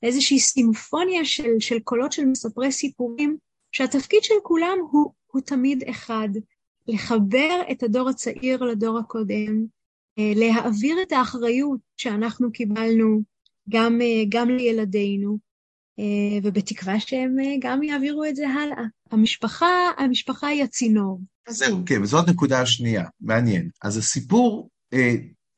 לאיזושהי 0.04 0.40
סימפוניה 0.40 1.26
של, 1.26 1.60
של 1.60 1.80
קולות 1.80 2.12
של 2.12 2.26
מספרי 2.26 2.72
סיפורים, 2.72 3.38
שהתפקיד 3.72 4.24
של 4.24 4.36
כולם 4.44 4.78
הוא, 4.92 5.14
הוא 5.28 5.42
תמיד 5.42 5.84
אחד, 5.90 6.30
לחבר 6.88 7.62
את 7.72 7.84
הדור 7.84 8.10
הצעיר 8.10 8.64
לדור 8.64 9.00
הקודם, 9.00 9.66
להעביר 10.18 11.02
את 11.02 11.12
האחריות 11.12 11.80
שאנחנו 11.98 12.52
קיבלנו 12.52 13.22
גם, 13.70 14.00
גם 14.30 14.50
לילדינו, 14.50 15.38
ובתקווה 16.44 17.00
שהם 17.00 17.36
גם 17.60 17.84
יעבירו 17.84 18.26
את 18.26 18.36
זה 18.36 18.50
הלאה. 18.50 18.84
המשפחה, 19.12 19.68
המשפחה 19.98 20.48
היא 20.48 20.64
הצינור. 20.64 21.20
זהו, 21.50 21.84
כן, 21.86 22.02
וזאת 22.02 22.30
נקודה 22.30 22.62
השנייה, 22.62 23.06
מעניין. 23.22 23.70
אז 23.82 23.98
הסיפור, 23.98 24.70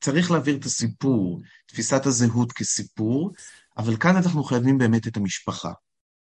צריך 0.02 0.32
להעביר 0.32 0.56
את 0.56 0.66
הסיפור, 0.66 1.42
תפיסת 1.66 2.06
הזהות 2.06 2.52
כסיפור, 2.52 3.32
אבל 3.78 3.98
כאן 3.98 4.16
אנחנו 4.16 4.44
חייבים 4.44 4.78
באמת 4.78 5.08
את 5.08 5.18
המשפחה. 5.18 5.72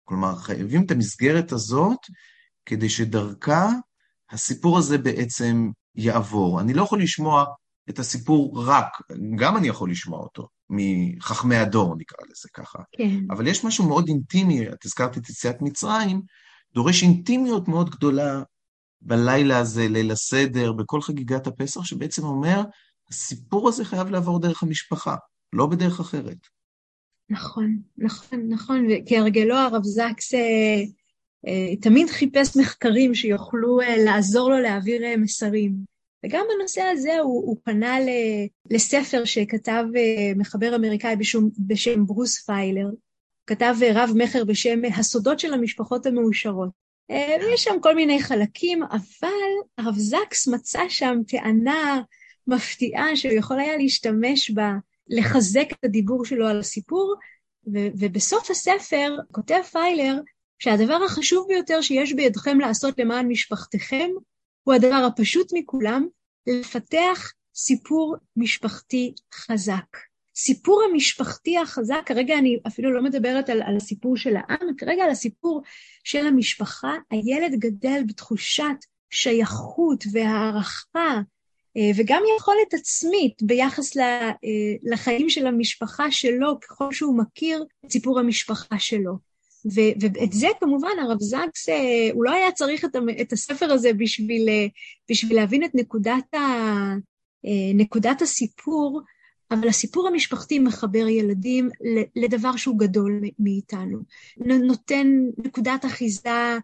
כלומר, 0.04 0.37
חייבים 0.37 0.85
את 0.87 0.90
המסגרת 0.90 1.52
הזאת 1.52 1.99
כדי 2.66 2.88
שדרכה 2.88 3.71
הסיפור 4.30 4.78
הזה 4.78 4.99
בעצם 4.99 5.71
יעבור. 5.94 6.61
אני 6.61 6.75
לא 6.75 6.83
יכול 6.83 7.02
לשמוע 7.02 7.44
את 7.90 7.99
הסיפור 7.99 8.64
רק, 8.66 8.88
גם 9.37 9.56
אני 9.56 9.68
יכול 9.68 9.90
לשמוע 9.90 10.21
אותו, 10.21 10.49
מחכמי 10.71 11.56
הדור, 11.56 11.97
נקרא 11.99 12.26
לזה 12.30 12.49
ככה. 12.54 12.78
כן. 12.92 13.18
אבל 13.30 13.47
יש 13.47 13.64
משהו 13.64 13.88
מאוד 13.88 14.09
אינטימי, 14.09 14.68
את 14.68 14.85
הזכרת 14.85 15.18
את 15.18 15.30
יציאת 15.30 15.62
מצרים, 15.62 16.23
דורש 16.75 17.02
אינטימיות 17.02 17.68
מאוד 17.68 17.90
גדולה 17.90 18.42
בלילה 19.00 19.59
הזה, 19.59 19.88
ליל 19.88 20.11
הסדר, 20.11 20.73
בכל 20.73 21.00
חגיגת 21.00 21.47
הפסח, 21.47 21.85
שבעצם 21.85 22.25
אומר, 22.25 22.62
הסיפור 23.11 23.68
הזה 23.68 23.85
חייב 23.85 24.09
לעבור 24.09 24.40
דרך 24.40 24.62
המשפחה, 24.62 25.16
לא 25.52 25.66
בדרך 25.66 26.00
אחרת. 26.00 26.38
נכון, 27.30 27.78
נכון, 27.99 28.49
נכון, 28.49 28.87
וכהרגלו 28.90 29.56
הרב 29.56 29.83
זקס 29.85 30.35
אה, 30.35 30.83
אה, 31.47 31.76
תמיד 31.76 32.09
חיפש 32.11 32.56
מחקרים 32.56 33.14
שיוכלו 33.14 33.80
אה, 33.80 33.97
לעזור 34.04 34.50
לו 34.50 34.59
להעביר 34.59 35.04
אה, 35.04 35.16
מסרים. 35.16 35.94
וגם 36.25 36.45
בנושא 36.54 36.83
הזה 36.83 37.19
הוא, 37.19 37.47
הוא 37.47 37.57
פנה 37.64 38.00
ל, 38.00 38.09
לספר 38.71 39.25
שכתב 39.25 39.85
אה, 39.97 40.33
מחבר 40.37 40.76
אמריקאי 40.76 41.16
בשום, 41.16 41.50
בשם 41.59 42.07
ברוס 42.07 42.45
פיילר, 42.47 42.87
כתב 43.47 43.75
אה, 43.83 43.90
רב 43.95 44.11
מכר 44.14 44.45
בשם 44.45 44.81
הסודות 44.99 45.40
של 45.40 45.54
המשפחות 45.54 46.07
המאושרות. 46.07 46.69
אה, 47.11 47.37
ויש 47.40 47.64
שם 47.64 47.75
כל 47.81 47.95
מיני 47.95 48.23
חלקים, 48.23 48.83
אבל 48.83 49.28
הרב 49.78 49.95
זקס 49.99 50.49
מצא 50.49 50.83
שם 50.88 51.19
טענה 51.28 52.00
מפתיעה 52.47 53.16
שהוא 53.16 53.35
יכול 53.35 53.61
היה 53.61 53.76
להשתמש 53.76 54.50
בה, 54.50 54.73
לחזק 55.09 55.66
את 55.73 55.85
הדיבור 55.85 56.25
שלו 56.25 56.47
על 56.47 56.61
הסיפור, 56.61 57.14
ו- 57.66 57.88
ובסוף 57.99 58.50
הספר 58.50 59.16
כותב 59.33 59.62
פיילר 59.73 60.21
שהדבר 60.59 61.04
החשוב 61.04 61.47
ביותר 61.49 61.81
שיש 61.81 62.12
בידכם 62.12 62.61
לעשות 62.61 62.99
למען 62.99 63.28
משפחתכם 63.28 64.11
הוא 64.64 64.75
הדבר 64.75 65.06
הפשוט 65.06 65.50
מכולם, 65.54 66.06
לפתח 66.47 67.33
סיפור 67.54 68.16
משפחתי 68.37 69.14
חזק. 69.35 69.97
סיפור 70.37 70.83
המשפחתי 70.90 71.59
החזק, 71.59 72.00
כרגע 72.06 72.38
אני 72.38 72.59
אפילו 72.66 72.92
לא 72.92 73.02
מדברת 73.02 73.49
על, 73.49 73.62
על 73.62 73.76
הסיפור 73.76 74.16
של 74.16 74.37
העם, 74.37 74.76
כרגע 74.78 75.04
על 75.04 75.11
הסיפור 75.11 75.62
של 76.04 76.26
המשפחה, 76.26 76.94
הילד 77.11 77.59
גדל 77.59 78.02
בתחושת 78.06 78.76
שייכות 79.11 80.04
והערכה 80.12 81.21
אה, 81.76 81.90
וגם 81.97 82.23
יכולת 82.38 82.75
עצמית 82.75 83.42
ביחס 83.42 83.97
אה, 83.97 84.30
לחיים 84.83 85.30
של 85.30 85.47
המשפחה 85.47 86.11
שלו, 86.11 86.61
ככל 86.61 86.92
שהוא 86.92 87.18
מכיר 87.18 87.64
את 87.87 87.92
סיפור 87.92 88.18
המשפחה 88.18 88.78
שלו. 88.78 89.34
ואת 89.64 90.33
זה 90.33 90.47
כמובן 90.61 90.88
הרב 91.02 91.21
זקס, 91.21 91.68
אה, 91.68 92.09
הוא 92.12 92.25
לא 92.25 92.30
היה 92.30 92.52
צריך 92.52 92.85
את 93.21 93.33
הספר 93.33 93.73
הזה 93.73 93.92
בשביל, 93.92 94.49
בשביל 95.11 95.37
להבין 95.37 95.64
את 95.64 95.71
נקודת, 95.75 96.35
ה, 96.35 96.38
נקודת 97.75 98.23
הסיפור, 98.23 99.02
אבל 99.50 99.68
הסיפור 99.68 100.09
המשפחתי 100.09 100.59
מחבר 100.59 101.09
ילדים 101.09 101.68
לדבר 102.16 102.56
שהוא 102.56 102.78
גדול 102.78 103.21
מאיתנו. 103.38 103.99
נותן 104.37 105.06
נקודת 105.44 105.85
אחיזה 105.85 106.59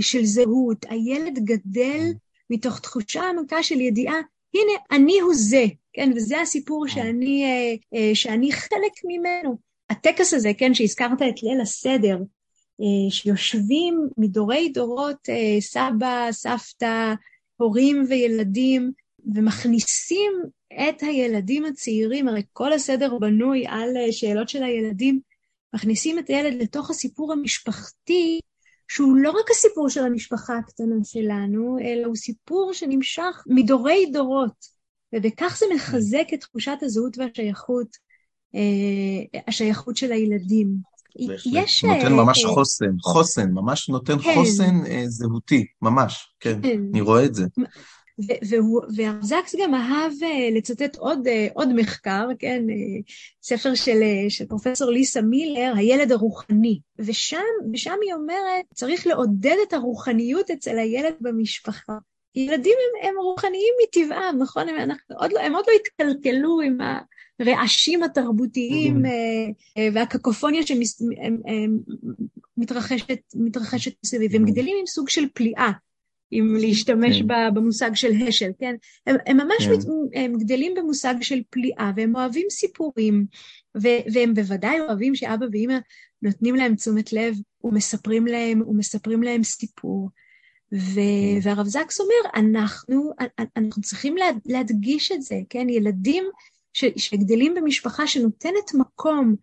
של 0.00 0.24
זהות. 0.24 0.86
הילד 0.88 1.38
גדל 1.44 2.12
מתוך 2.50 2.80
תחושה 2.80 3.28
עמוקה 3.28 3.62
של 3.62 3.80
ידיעה, 3.80 4.20
הנה, 4.54 4.72
אני 4.90 5.20
הוא 5.20 5.34
זה, 5.34 5.64
כן? 5.92 6.10
וזה 6.16 6.40
הסיפור 6.40 6.88
שאני, 6.88 7.44
אה, 7.44 7.74
אה, 7.98 8.14
שאני 8.14 8.52
חלק 8.52 8.92
ממנו. 9.04 9.73
הטקס 9.94 10.34
הזה, 10.34 10.50
כן, 10.58 10.74
שהזכרת 10.74 11.22
את 11.28 11.42
ליל 11.42 11.60
הסדר, 11.60 12.18
אה, 12.80 13.10
שיושבים 13.10 14.08
מדורי 14.18 14.68
דורות, 14.68 15.28
סבא, 15.60 16.28
סבתא, 16.32 17.14
הורים 17.56 18.04
וילדים, 18.08 18.92
ומכניסים 19.34 20.32
את 20.72 21.02
הילדים 21.02 21.64
הצעירים, 21.64 22.28
הרי 22.28 22.42
כל 22.52 22.72
הסדר 22.72 23.18
בנוי 23.18 23.64
על 23.68 23.88
שאלות 24.10 24.48
של 24.48 24.62
הילדים, 24.62 25.20
מכניסים 25.74 26.18
את 26.18 26.28
הילד 26.28 26.62
לתוך 26.62 26.90
הסיפור 26.90 27.32
המשפחתי, 27.32 28.40
שהוא 28.88 29.16
לא 29.16 29.30
רק 29.30 29.50
הסיפור 29.50 29.88
של 29.88 30.04
המשפחה 30.04 30.56
הקטנה 30.56 31.04
שלנו, 31.04 31.78
אלא 31.78 32.06
הוא 32.06 32.16
סיפור 32.16 32.72
שנמשך 32.72 33.44
מדורי 33.46 34.06
דורות, 34.12 34.66
ובכך 35.14 35.56
זה 35.58 35.66
מחזק 35.74 36.26
את 36.34 36.40
תחושת 36.40 36.78
הזהות 36.82 37.18
והשייכות, 37.18 37.86
אה, 37.86 38.03
השייכות 39.48 39.96
של 39.96 40.12
הילדים. 40.12 40.94
יש... 41.16 41.84
נותן 41.84 42.06
אה, 42.06 42.24
ממש 42.24 42.44
אה, 42.44 42.50
חוסן, 42.50 42.96
חוסן, 43.02 43.50
ממש 43.50 43.88
נותן 43.88 44.18
כן. 44.18 44.34
חוסן 44.34 44.82
זהותי, 45.06 45.66
ממש, 45.82 46.34
כן, 46.40 46.62
כן, 46.62 46.80
אני 46.90 47.00
רואה 47.00 47.24
את 47.24 47.34
זה. 47.34 47.44
והרב 48.96 49.22
זקס 49.22 49.54
גם 49.62 49.74
אהב 49.74 50.12
אה, 50.22 50.48
לצטט 50.56 50.96
עוד, 50.96 51.26
אה, 51.26 51.48
עוד 51.54 51.68
מחקר, 51.74 52.26
כן, 52.38 52.64
אה, 52.70 53.00
ספר 53.42 53.74
של, 53.74 54.00
של 54.28 54.46
פרופסור 54.46 54.90
ליסה 54.90 55.22
מילר, 55.22 55.72
הילד 55.76 56.12
הרוחני, 56.12 56.80
ושם, 56.98 57.36
ושם 57.72 57.94
היא 58.02 58.14
אומרת, 58.14 58.64
צריך 58.74 59.06
לעודד 59.06 59.56
את 59.68 59.72
הרוחניות 59.72 60.50
אצל 60.50 60.78
הילד 60.78 61.14
במשפחה. 61.20 61.98
ילדים 62.34 62.72
הם, 62.72 63.08
הם 63.08 63.14
רוחניים 63.18 63.74
מטבעם, 63.82 64.38
נכון? 64.38 64.68
הם, 64.68 64.76
אנחנו, 64.76 65.16
עוד 65.18 65.32
לא, 65.32 65.40
הם 65.40 65.54
עוד 65.54 65.64
לא 65.68 65.72
התקלקלו 65.80 66.60
עם 66.60 66.78
הרעשים 67.40 68.02
התרבותיים 68.02 69.02
והקקופוניה 69.92 70.62
שמתרחשת 72.56 73.94
מסביב, 74.04 74.34
הם 74.34 74.44
גדלים 74.44 74.76
עם 74.80 74.86
סוג 74.86 75.08
של 75.08 75.28
פליאה. 75.34 75.70
אם 76.32 76.56
להשתמש 76.60 77.22
כן. 77.22 77.54
במושג 77.54 77.90
של 77.94 78.12
השל, 78.28 78.50
כן? 78.58 78.74
הם, 79.06 79.16
הם 79.26 79.36
ממש 79.36 79.66
כן. 79.66 79.72
מת, 79.72 79.84
הם 80.14 80.38
גדלים 80.38 80.74
במושג 80.74 81.14
של 81.20 81.42
פליאה, 81.50 81.90
והם 81.96 82.16
אוהבים 82.16 82.46
סיפורים, 82.50 83.26
ו, 83.82 83.88
והם 84.12 84.34
בוודאי 84.34 84.80
אוהבים 84.80 85.14
שאבא 85.14 85.46
ואימא 85.52 85.78
נותנים 86.22 86.54
להם 86.54 86.74
תשומת 86.74 87.12
לב 87.12 87.36
ומספרים 87.64 88.26
להם, 88.26 88.62
ומספרים 88.68 89.22
להם 89.22 89.42
סיפור. 89.42 90.10
ו, 90.74 90.94
כן. 90.94 91.48
והרב 91.48 91.66
זקס 91.66 92.00
אומר, 92.00 92.30
אנחנו, 92.34 93.10
אנחנו 93.56 93.82
צריכים 93.82 94.16
לה, 94.16 94.26
להדגיש 94.46 95.12
את 95.12 95.22
זה, 95.22 95.36
כן? 95.50 95.68
ילדים 95.68 96.24
ש, 96.72 96.84
שגדלים 96.96 97.54
במשפחה 97.54 98.06
שנותנת 98.06 98.74
מקום 98.74 99.34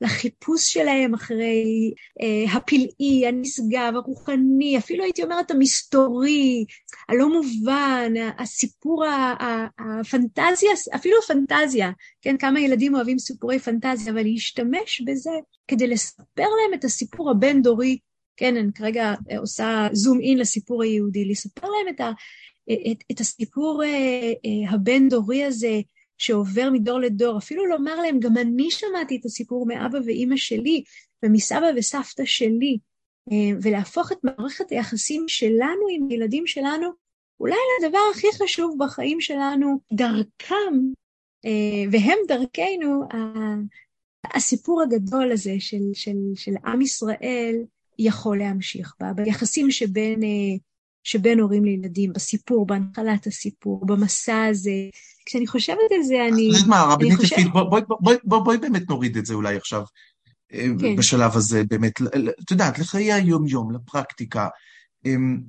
לחיפוש 0.00 0.72
שלהם 0.72 1.14
אחרי 1.14 1.92
אה, 2.20 2.52
הפלאי, 2.52 3.26
הנשגב, 3.26 3.92
הרוחני, 3.94 4.78
אפילו 4.78 5.04
הייתי 5.04 5.22
אומרת 5.22 5.50
המסתורי, 5.50 6.64
הלא 7.08 7.28
מובן, 7.28 8.12
הסיפור, 8.38 9.04
הפנטזיה, 9.78 10.70
אפילו 10.94 11.16
הפנטזיה, 11.24 11.90
כן, 12.22 12.36
כמה 12.36 12.60
ילדים 12.60 12.94
אוהבים 12.94 13.18
סיפורי 13.18 13.58
פנטזיה, 13.58 14.12
אבל 14.12 14.22
להשתמש 14.22 15.00
בזה 15.00 15.30
כדי 15.68 15.86
לספר 15.86 16.24
להם 16.36 16.74
את 16.74 16.84
הסיפור 16.84 17.30
הבין-דורי, 17.30 17.98
כן, 18.36 18.56
אני 18.56 18.72
כרגע 18.72 19.14
עושה 19.38 19.88
זום 19.92 20.20
אין 20.20 20.38
לסיפור 20.38 20.82
היהודי, 20.82 21.24
לספר 21.24 21.68
להם 21.68 21.94
את, 21.94 22.00
ה, 22.00 22.10
את, 22.92 23.04
את 23.12 23.20
הסיפור 23.20 23.82
אה, 23.84 24.32
אה, 24.44 24.70
הבין-דורי 24.70 25.44
הזה, 25.44 25.80
שעובר 26.18 26.70
מדור 26.72 27.00
לדור, 27.00 27.38
אפילו 27.38 27.66
לומר 27.66 28.00
להם, 28.00 28.20
גם 28.20 28.36
אני 28.36 28.70
שמעתי 28.70 29.16
את 29.16 29.24
הסיפור 29.24 29.66
מאבא 29.66 29.98
ואימא 30.06 30.36
שלי, 30.36 30.82
ומסבא 31.22 31.66
וסבתא 31.76 32.24
שלי, 32.24 32.78
אה, 33.32 33.58
ולהפוך 33.62 34.12
את 34.12 34.18
מערכת 34.24 34.70
היחסים 34.70 35.24
שלנו 35.28 35.86
עם 35.90 36.08
הילדים 36.10 36.46
שלנו, 36.46 36.88
אולי 37.40 37.56
לדבר 37.80 37.98
הכי 38.14 38.26
חשוב 38.42 38.76
בחיים 38.78 39.20
שלנו, 39.20 39.80
דרכם, 39.92 40.74
אה, 41.44 41.90
והם 41.92 42.18
דרכנו, 42.28 43.02
הסיפור 44.34 44.82
הגדול 44.82 45.32
הזה 45.32 45.54
של, 45.58 45.82
של, 45.94 46.16
של 46.34 46.52
עם 46.64 46.80
ישראל 46.80 47.56
יכול 47.98 48.38
להמשיך 48.38 48.94
בה, 49.00 49.12
ביחסים 49.12 49.70
שבין, 49.70 50.22
אה, 50.22 50.56
שבין 51.04 51.40
הורים 51.40 51.64
לילדים, 51.64 52.12
בסיפור, 52.12 52.66
בהנחלת 52.66 53.26
הסיפור, 53.26 53.86
במסע 53.86 54.44
הזה, 54.44 54.88
כשאני 55.26 55.46
חושבת 55.46 55.92
על 55.96 56.02
זה, 56.02 56.14
אני... 56.32 56.42
יודעת 56.42 56.66
מה, 56.66 56.82
רבנית 56.82 57.20
יפית, 57.22 57.46
בואי 58.24 58.58
באמת 58.58 58.88
נוריד 58.88 59.16
את 59.16 59.26
זה 59.26 59.34
אולי 59.34 59.56
עכשיו, 59.56 59.82
אה, 60.52 60.66
כן. 60.80 60.96
בשלב 60.96 61.36
הזה, 61.36 61.64
באמת, 61.64 61.92
את 62.44 62.50
יודעת, 62.50 62.78
לחיי 62.78 63.12
היום-יום, 63.12 63.72
לפרקטיקה. 63.72 64.48
אמ, 65.06 65.40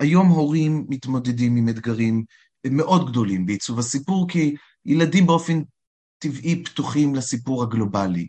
היום 0.00 0.28
הורים 0.28 0.86
מתמודדים 0.88 1.56
עם 1.56 1.68
אתגרים 1.68 2.24
מאוד 2.66 3.10
גדולים 3.10 3.46
בעיצוב 3.46 3.78
הסיפור, 3.78 4.28
כי 4.28 4.54
ילדים 4.86 5.26
באופן 5.26 5.62
טבעי 6.18 6.64
פתוחים 6.64 7.14
לסיפור 7.14 7.62
הגלובלי. 7.62 8.26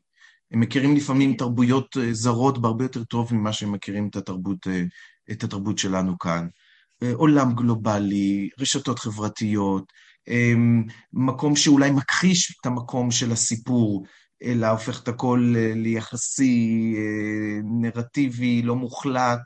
הם 0.52 0.60
מכירים 0.60 0.96
לפעמים 0.96 1.34
תרבויות 1.34 1.98
אה, 1.98 2.14
זרות 2.14 2.62
בהרבה 2.62 2.86
יותר 2.86 3.04
טוב 3.04 3.34
ממה 3.34 3.54
שהם 3.54 3.72
מכירים 3.72 4.08
את 4.08 4.16
התרבות, 4.16 4.68
אה, 4.68 4.84
את 5.32 5.44
התרבות 5.44 5.78
שלנו 5.78 6.20
כאן. 6.20 6.48
אה, 7.04 7.14
עולם 7.14 7.56
גלובלי, 7.56 8.50
רשתות 8.60 9.00
חברתיות, 9.00 9.94
מקום 11.14 11.56
שאולי 11.56 11.92
מכחיש 11.92 12.58
את 12.62 12.66
המקום 12.66 13.12
של 13.12 13.32
הסיפור, 13.32 14.06
אלא 14.44 14.68
הופך 14.68 15.04
את 15.04 15.08
הכל 15.08 15.54
ליחסי, 15.76 16.96
נרטיבי, 17.64 18.62
לא 18.62 18.76
מוחלט. 18.76 19.40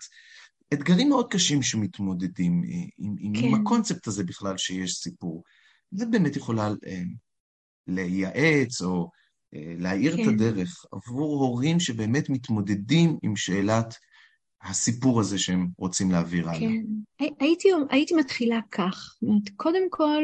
אתגרים 0.74 1.10
מאוד 1.10 1.32
קשים 1.32 1.62
שמתמודדים 1.62 2.62
עם, 2.98 3.16
עם, 3.20 3.34
כן. 3.34 3.46
עם 3.46 3.54
הקונספט 3.54 4.08
הזה 4.08 4.24
בכלל 4.24 4.58
שיש 4.58 4.94
סיפור. 4.94 5.44
זה 5.92 6.06
באמת 6.06 6.36
יכולה 6.36 6.70
לייעץ 7.88 8.82
או 8.82 9.10
להאיר 9.78 10.18
כן. 10.18 10.24
את 10.24 10.28
הדרך 10.28 10.86
עבור 10.92 11.46
הורים 11.46 11.80
שבאמת 11.80 12.30
מתמודדים 12.30 13.18
עם 13.22 13.36
שאלת 13.36 13.96
הסיפור 14.64 15.20
הזה 15.20 15.40
שהם 15.40 15.68
רוצים 15.78 16.12
להעביר 16.12 16.50
הלאה. 16.50 16.60
כן. 16.60 17.26
הייתי, 17.40 17.70
הייתי 17.90 18.16
מתחילה 18.16 18.60
כך. 18.72 19.16
קודם 19.56 19.90
כל, 19.90 20.24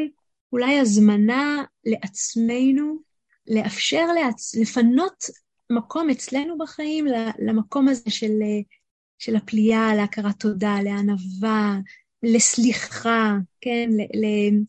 אולי 0.52 0.78
הזמנה 0.78 1.64
לעצמנו 1.84 2.98
לאפשר, 3.46 4.06
לעצ... 4.06 4.54
לפנות 4.54 5.24
מקום 5.70 6.10
אצלנו 6.10 6.58
בחיים 6.58 7.06
למקום 7.38 7.88
הזה 7.88 8.10
של, 8.10 8.32
של 9.18 9.36
הפליאה, 9.36 9.94
להכרת 9.94 10.40
תודה, 10.40 10.76
לענווה, 10.82 11.78
לסליחה, 12.22 13.36
כן, 13.60 13.90
ל, 14.14 14.24
אם, 14.24 14.62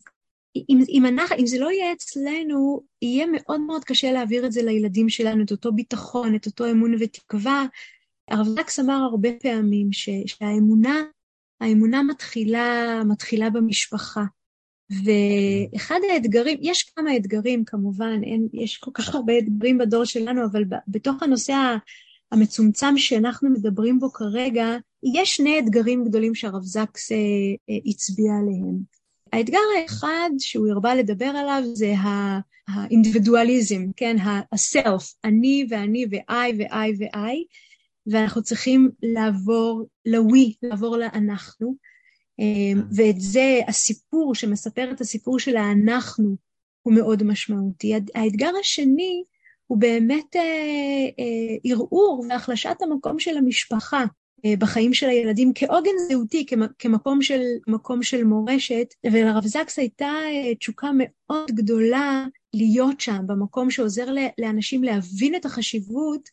אם, 0.88 1.06
אנחנו, 1.06 1.36
אם 1.38 1.46
זה 1.46 1.58
לא 1.58 1.70
יהיה 1.70 1.92
אצלנו, 1.92 2.80
יהיה 3.02 3.26
מאוד 3.32 3.60
מאוד 3.60 3.84
קשה 3.84 4.12
להעביר 4.12 4.46
את 4.46 4.52
זה 4.52 4.62
לילדים 4.62 5.08
שלנו, 5.08 5.44
את 5.44 5.50
אותו 5.50 5.72
ביטחון, 5.72 6.34
את 6.34 6.46
אותו 6.46 6.70
אמון 6.70 6.94
ותקווה. 7.00 7.66
הרב 8.30 8.46
זקס 8.46 8.78
אמר 8.78 8.94
הרבה 8.94 9.28
פעמים 9.42 9.92
ש, 9.92 10.08
שהאמונה, 10.26 11.02
האמונה 11.60 12.02
מתחילה, 12.02 13.00
מתחילה 13.04 13.50
במשפחה. 13.50 14.24
ואחד 14.90 15.98
האתגרים, 16.12 16.58
יש 16.62 16.82
כמה 16.82 17.16
אתגרים 17.16 17.64
כמובן, 17.64 18.20
אין, 18.22 18.48
יש 18.52 18.76
כל 18.76 18.90
כך 18.94 19.14
הרבה 19.14 19.38
אתגרים 19.38 19.78
בדור 19.78 20.04
שלנו, 20.04 20.44
אבל 20.44 20.64
בתוך 20.88 21.22
הנושא 21.22 21.76
המצומצם 22.32 22.98
שאנחנו 22.98 23.50
מדברים 23.50 23.98
בו 23.98 24.12
כרגע, 24.12 24.76
יש 25.14 25.36
שני 25.36 25.58
אתגרים 25.58 26.04
גדולים 26.04 26.34
שהרב 26.34 26.62
זקס 26.62 27.12
אה, 27.12 27.16
אה, 27.70 27.78
הצביע 27.86 28.32
עליהם. 28.42 28.94
האתגר 29.34 29.58
האחד 29.78 30.30
שהוא 30.38 30.68
הרבה 30.68 30.94
לדבר 30.94 31.24
עליו 31.24 31.62
זה 31.72 31.94
האינדיבידואליזם, 32.68 33.86
כן, 33.96 34.16
ה-self, 34.18 35.14
אני 35.24 35.66
ואני 35.70 36.06
ו-I 36.10 36.54
ו-I 36.58 36.98
ו-I, 36.98 37.36
ואנחנו 38.06 38.42
צריכים 38.42 38.90
לעבור 39.02 39.84
ל-we, 40.06 40.54
לעבור 40.62 40.96
לאנחנו, 40.96 41.74
אמ, 42.38 42.82
ואת 42.96 43.20
זה, 43.20 43.60
הסיפור 43.68 44.34
שמספר 44.34 44.90
את 44.90 45.00
הסיפור 45.00 45.38
של 45.38 45.56
האנחנו 45.56 46.36
הוא 46.82 46.94
מאוד 46.94 47.22
משמעותי. 47.22 47.94
האתגר 48.14 48.50
השני 48.60 49.24
הוא 49.66 49.78
באמת 49.78 50.36
אה, 50.36 50.42
אה, 51.18 51.56
ערעור 51.64 52.26
והחלשת 52.28 52.76
המקום 52.82 53.18
של 53.18 53.36
המשפחה. 53.36 54.04
אה, 54.44 54.56
בחיים 54.58 54.94
של 54.94 55.08
הילדים 55.08 55.52
כעוגן 55.54 55.90
זהותי, 56.08 56.46
כמקום 56.78 57.22
של, 57.22 57.42
של 58.02 58.24
מורשת, 58.24 58.86
ולרב 59.12 59.46
זקס 59.46 59.78
הייתה 59.78 60.12
אה, 60.24 60.54
תשוקה 60.54 60.90
מאוד 60.96 61.50
גדולה 61.50 62.26
להיות 62.54 63.00
שם, 63.00 63.26
במקום 63.26 63.70
שעוזר 63.70 64.06
לאנשים 64.38 64.84
להבין 64.84 65.34
את 65.34 65.44
החשיבות 65.44 66.28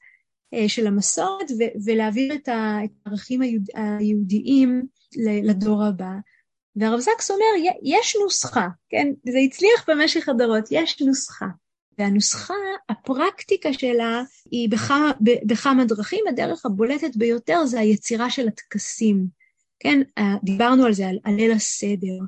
אה, 0.53 0.69
של 0.69 0.87
המסורת 0.87 1.51
ולהעביר 1.85 2.33
את 2.33 2.49
הערכים 2.49 3.41
היהודיים 3.75 4.81
לדור 5.43 5.83
הבא. 5.83 6.11
והרב 6.75 6.99
זקס 6.99 7.31
אומר, 7.31 7.71
יש 7.83 8.17
נוסחה, 8.23 8.67
כן? 8.89 9.07
זה 9.31 9.37
הצליח 9.37 9.89
במשך 9.89 10.29
הדורות, 10.29 10.65
יש 10.71 11.01
נוסחה. 11.01 11.45
והנוסחה, 11.97 12.53
הפרקטיקה 12.89 13.73
שלה 13.73 14.23
היא 14.51 14.69
בכמה, 14.69 15.11
בכמה 15.21 15.85
דרכים, 15.85 16.23
הדרך 16.29 16.65
הבולטת 16.65 17.15
ביותר 17.15 17.65
זה 17.65 17.79
היצירה 17.79 18.29
של 18.29 18.47
הטקסים. 18.47 19.27
כן, 19.79 20.01
דיברנו 20.43 20.85
על 20.85 20.93
זה, 20.93 21.07
על, 21.07 21.35
ליל 21.35 21.51
הסדר. 21.51 22.19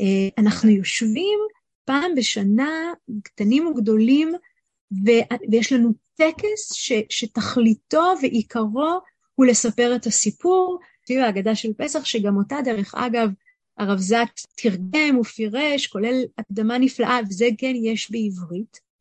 אה, 0.00 0.28
אנחנו 0.38 0.70
יושבים 0.70 1.38
פעם 1.84 2.14
בשנה, 2.16 2.92
קטנים 3.22 3.66
וגדולים, 3.66 4.32
ויש 5.04 5.72
לנו 5.72 5.92
טקס 6.14 6.72
ש, 6.72 6.92
שתכליתו 7.08 8.12
ועיקרו 8.22 9.00
הוא 9.34 9.46
לספר 9.46 9.96
את 9.96 10.06
הסיפור, 10.06 10.78
סביב 11.06 11.20
ההגדה 11.20 11.54
של 11.54 11.72
פסח, 11.76 12.04
שגם 12.04 12.36
אותה, 12.36 12.56
דרך 12.64 12.94
אגב, 12.94 13.30
הרב 13.78 13.98
זק 13.98 14.28
תרגם 14.56 15.18
ופירש, 15.18 15.86
כולל 15.86 16.22
הקדמה 16.38 16.78
נפלאה, 16.78 17.18
וזה 17.28 17.48
כן 17.58 17.72
יש 17.76 18.10
בעברית. 18.10 18.91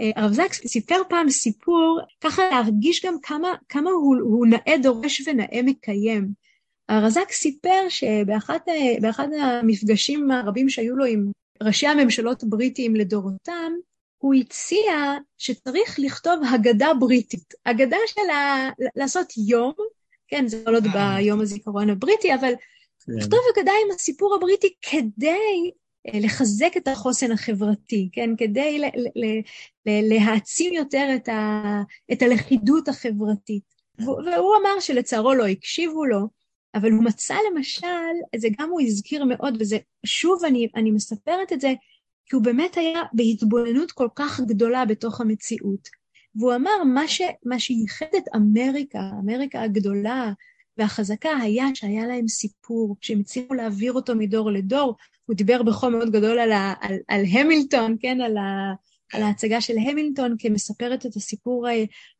אה, 0.00 0.10
הרב 0.16 0.32
זקס 0.32 0.66
סיפר 0.66 1.02
פעם 1.08 1.30
סיפור, 1.30 2.00
ככה 2.20 2.42
להרגיש 2.50 3.04
גם 3.04 3.14
כמה, 3.22 3.54
כמה 3.68 3.90
הוא, 3.90 4.16
הוא 4.22 4.46
נאה 4.46 4.74
דורש 4.82 5.22
ונאה 5.28 5.60
מקיים. 5.64 6.28
הרב 6.88 7.08
זקס 7.08 7.36
סיפר 7.36 7.88
שבאחד 7.88 9.28
המפגשים 9.40 10.30
הרבים 10.30 10.68
שהיו 10.68 10.96
לו 10.96 11.04
עם 11.04 11.30
ראשי 11.62 11.86
הממשלות 11.86 12.42
הבריטיים 12.42 12.96
לדורותם, 12.96 13.72
הוא 14.18 14.34
הציע 14.34 14.92
שצריך 15.38 15.96
לכתוב 15.98 16.34
הגדה 16.52 16.94
בריטית. 17.00 17.54
הגדה 17.66 17.96
של 18.06 18.30
ה... 18.30 18.70
לעשות 18.96 19.32
יום, 19.48 19.72
כן, 20.28 20.46
זה 20.46 20.62
לא 20.66 20.76
עוד 20.76 20.86
אה. 20.86 21.16
ביום 21.16 21.40
הזיכרון 21.40 21.90
הבריטי, 21.90 22.34
אבל 22.34 22.52
כן. 23.06 23.12
לכתוב 23.12 23.40
הגדה 23.56 23.72
עם 23.84 23.94
הסיפור 23.94 24.34
הבריטי 24.34 24.74
כדי 24.82 25.28
אה, 25.28 25.70
לחזק 26.12 26.72
את 26.76 26.88
החוסן 26.88 27.32
החברתי, 27.32 28.08
כן? 28.12 28.30
כדי 28.38 28.80
להעצים 29.86 30.74
יותר 30.74 31.08
את, 31.16 31.28
ה, 31.28 31.62
את 32.12 32.22
הלכידות 32.22 32.88
החברתית. 32.88 33.74
והוא 33.98 34.56
אמר 34.60 34.80
שלצערו 34.80 35.34
לא 35.34 35.46
הקשיבו 35.46 36.04
לו, 36.04 36.28
אבל 36.74 36.90
הוא 36.92 37.04
מצא 37.04 37.34
למשל, 37.50 37.86
זה 38.36 38.48
גם 38.58 38.70
הוא 38.70 38.80
הזכיר 38.80 39.24
מאוד, 39.24 39.56
וזה, 39.60 39.78
שוב 40.06 40.44
אני, 40.44 40.68
אני 40.76 40.90
מספרת 40.90 41.52
את 41.52 41.60
זה, 41.60 41.72
כי 42.26 42.36
הוא 42.36 42.44
באמת 42.44 42.76
היה 42.76 43.02
בהתבוננות 43.12 43.92
כל 43.92 44.08
כך 44.14 44.40
גדולה 44.40 44.84
בתוך 44.84 45.20
המציאות. 45.20 45.88
והוא 46.34 46.54
אמר, 46.54 46.84
מה, 46.84 47.08
ש, 47.08 47.22
מה 47.44 47.60
שייחד 47.60 48.06
את 48.16 48.24
אמריקה, 48.36 49.00
אמריקה 49.20 49.62
הגדולה 49.62 50.32
והחזקה, 50.78 51.36
היה 51.36 51.66
שהיה 51.74 52.06
להם 52.06 52.28
סיפור, 52.28 52.96
שהם 53.00 53.20
הצליחו 53.20 53.54
להעביר 53.54 53.92
אותו 53.92 54.14
מדור 54.16 54.50
לדור. 54.50 54.96
הוא 55.26 55.36
דיבר 55.36 55.62
בחום 55.62 55.92
מאוד 55.92 56.10
גדול 56.10 56.38
על, 56.38 56.52
ה, 56.52 56.74
על, 56.80 56.96
על 57.08 57.24
המילטון, 57.32 57.96
כן, 58.00 58.20
על, 58.20 58.36
ה, 58.36 58.72
על 59.12 59.22
ההצגה 59.22 59.60
של 59.60 59.74
המילטון 59.78 60.36
כמספרת 60.38 61.06
את 61.06 61.16
הסיפור 61.16 61.66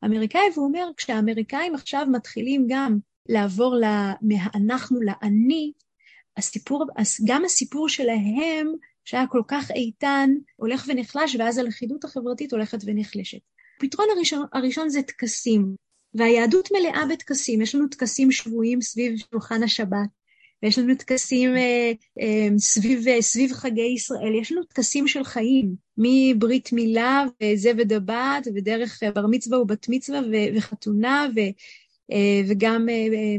האמריקאי, 0.01 0.49
והוא 0.53 0.67
אומר, 0.67 0.87
כשהאמריקאים 0.97 1.75
עכשיו 1.75 2.05
מתחילים 2.11 2.65
גם 2.69 2.97
לעבור 3.29 3.75
מהאנחנו 4.21 4.99
לאני, 5.01 5.71
הסיפור, 6.37 6.85
גם 7.25 7.45
הסיפור 7.45 7.89
שלהם, 7.89 8.73
שהיה 9.05 9.27
כל 9.27 9.41
כך 9.47 9.71
איתן, 9.71 10.29
הולך 10.55 10.85
ונחלש, 10.87 11.35
ואז 11.35 11.57
הלכידות 11.57 12.03
החברתית 12.03 12.53
הולכת 12.53 12.77
ונחלשת. 12.85 13.37
הפתרון 13.77 14.07
הראשון, 14.15 14.45
הראשון 14.53 14.89
זה 14.89 15.01
טקסים, 15.01 15.75
והיהדות 16.13 16.69
מלאה 16.71 17.05
בטקסים. 17.09 17.61
יש 17.61 17.75
לנו 17.75 17.87
טקסים 17.87 18.31
שבויים 18.31 18.81
סביב 18.81 19.17
שולחן 19.31 19.63
השבת, 19.63 20.09
ויש 20.65 20.79
לנו 20.79 20.95
טקסים 20.95 21.55
אה, 21.55 21.91
אה, 22.21 22.47
סביב, 22.57 23.07
אה, 23.07 23.21
סביב 23.21 23.53
חגי 23.53 23.81
ישראל, 23.95 24.35
יש 24.41 24.51
לנו 24.51 24.63
טקסים 24.63 25.07
של 25.07 25.23
חיים, 25.23 25.75
מברית 25.97 26.73
מילה 26.73 27.25
וזה 27.43 27.71
ודבת, 27.77 28.47
ודרך 28.55 29.03
בר 29.15 29.27
מצווה 29.27 29.61
ובת 29.61 29.85
מצווה 29.89 30.19
וחתונה, 30.55 31.27
ו, 31.35 31.39
וגם 32.49 32.87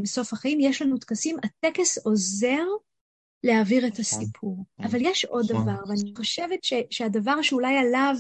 בסוף 0.03 0.33
החיים, 0.33 0.61
יש 0.61 0.83
לנו 0.83 0.99
טקסים, 0.99 1.37
הטקס 1.45 1.99
עוזר 1.99 2.65
להעביר 3.45 3.87
את 3.87 3.93
נכון, 3.93 4.01
הסיפור. 4.01 4.65
נכון. 4.79 4.91
אבל 4.91 5.07
יש 5.07 5.25
עוד 5.25 5.53
נכון. 5.53 5.63
דבר, 5.63 5.79
ואני 5.89 6.13
חושבת 6.17 6.65
ש, 6.65 6.73
שהדבר 6.91 7.43
שאולי 7.43 7.77
עליו 7.77 8.15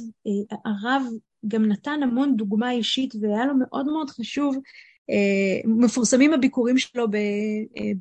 הרב 0.64 1.02
גם 1.48 1.64
נתן 1.64 2.00
המון 2.02 2.36
דוגמה 2.36 2.70
אישית, 2.70 3.14
והיה 3.20 3.46
לו 3.46 3.54
מאוד 3.58 3.86
מאוד 3.86 4.10
חשוב 4.10 4.56
מפורסמים 5.64 6.32
הביקורים 6.32 6.78
שלו 6.78 7.06
אה, 7.14 7.92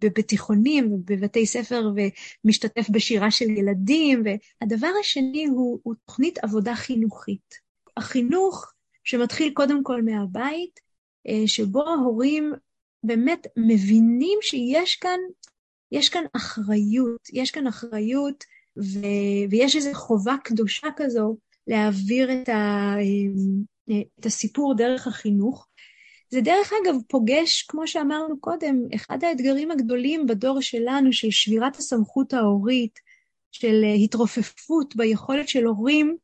בתיכונים 0.00 0.92
ובבתי 0.92 1.46
ספר 1.46 1.90
ומשתתף 2.44 2.90
בשירה 2.90 3.30
של 3.30 3.50
ילדים. 3.50 4.22
והדבר 4.24 4.90
השני 5.00 5.46
הוא, 5.46 5.80
הוא 5.82 5.94
תוכנית 6.06 6.38
עבודה 6.38 6.74
חינוכית. 6.74 7.54
החינוך 7.96 8.72
שמתחיל 9.04 9.52
קודם 9.54 9.82
כל 9.82 10.02
מהבית, 10.02 10.80
אה, 11.28 11.42
שבו 11.46 11.88
ההורים 11.88 12.52
באמת 13.02 13.46
מבינים 13.56 14.38
שיש 14.42 14.96
כאן 14.96 15.18
יש 15.92 16.08
כאן 16.08 16.24
אחריות, 16.36 17.28
יש 17.32 17.50
כאן 17.50 17.66
אחריות 17.66 18.44
ו... 18.78 18.98
ויש 19.50 19.76
איזו 19.76 19.94
חובה 19.94 20.34
קדושה 20.44 20.86
כזו 20.96 21.36
להעביר 21.66 22.32
את, 22.32 22.48
ה... 22.48 22.94
את 24.20 24.26
הסיפור 24.26 24.74
דרך 24.76 25.06
החינוך. 25.06 25.66
זה 26.30 26.40
דרך 26.40 26.72
אגב 26.82 26.94
פוגש, 27.08 27.62
כמו 27.62 27.86
שאמרנו 27.86 28.40
קודם, 28.40 28.76
אחד 28.94 29.24
האתגרים 29.24 29.70
הגדולים 29.70 30.26
בדור 30.26 30.60
שלנו 30.60 31.12
של 31.12 31.30
שבירת 31.30 31.76
הסמכות 31.76 32.32
ההורית, 32.32 32.98
של 33.52 33.84
התרופפות 34.04 34.96
ביכולת 34.96 35.48
של 35.48 35.64
הורים 35.64 36.16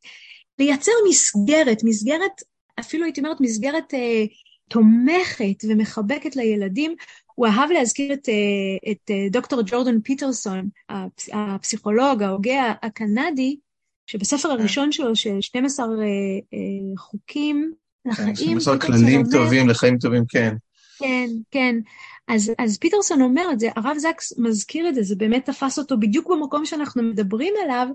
לייצר 0.59 0.93
מסגרת, 1.09 1.85
מסגרת, 1.85 2.43
אפילו 2.81 3.05
הייתי 3.05 3.21
אומרת 3.21 3.41
מסגרת 3.41 3.95
אה, 3.95 4.25
תומכת 4.69 5.65
ומחבקת 5.69 6.37
לילדים. 6.37 6.95
הוא 7.35 7.47
אהב 7.47 7.71
להזכיר 7.71 8.13
את, 8.13 8.29
אה, 8.29 8.93
את 8.93 9.11
אה, 9.11 9.27
דוקטור 9.31 9.63
ג'ורדן 9.67 10.01
פיטרסון, 10.01 10.69
הפס, 10.89 11.29
הפסיכולוג, 11.33 12.23
ההוגה 12.23 12.73
הקנדי, 12.83 13.57
שבספר 14.07 14.49
הראשון 14.49 14.93
שלו, 14.93 15.17
של 15.17 15.41
12 15.41 15.87
אה, 15.87 15.93
אה, 16.55 16.97
חוקים 16.99 17.73
לחיים, 18.07 18.35
12 18.37 18.79
כללים 18.79 19.21
אומר, 19.21 19.31
טובים 19.31 19.69
לחיים 19.69 19.99
טובים, 19.99 20.25
כן. 20.29 20.55
כן, 20.99 21.27
כן. 21.51 21.77
אז, 22.29 22.53
אז 22.59 22.79
פיטרסון 22.79 23.23
אומר 23.23 23.53
את 23.53 23.61
זה, 23.61 23.69
הרב 23.77 23.97
זקס 23.99 24.39
מזכיר 24.39 24.89
את 24.89 24.95
זה, 24.95 25.03
זה 25.03 25.17
באמת 25.17 25.45
תפס 25.45 25.79
אותו 25.79 26.01
בדיוק 26.01 26.31
במקום 26.31 26.67
שאנחנו 26.67 27.03
מדברים 27.03 27.55
עליו, 27.65 27.89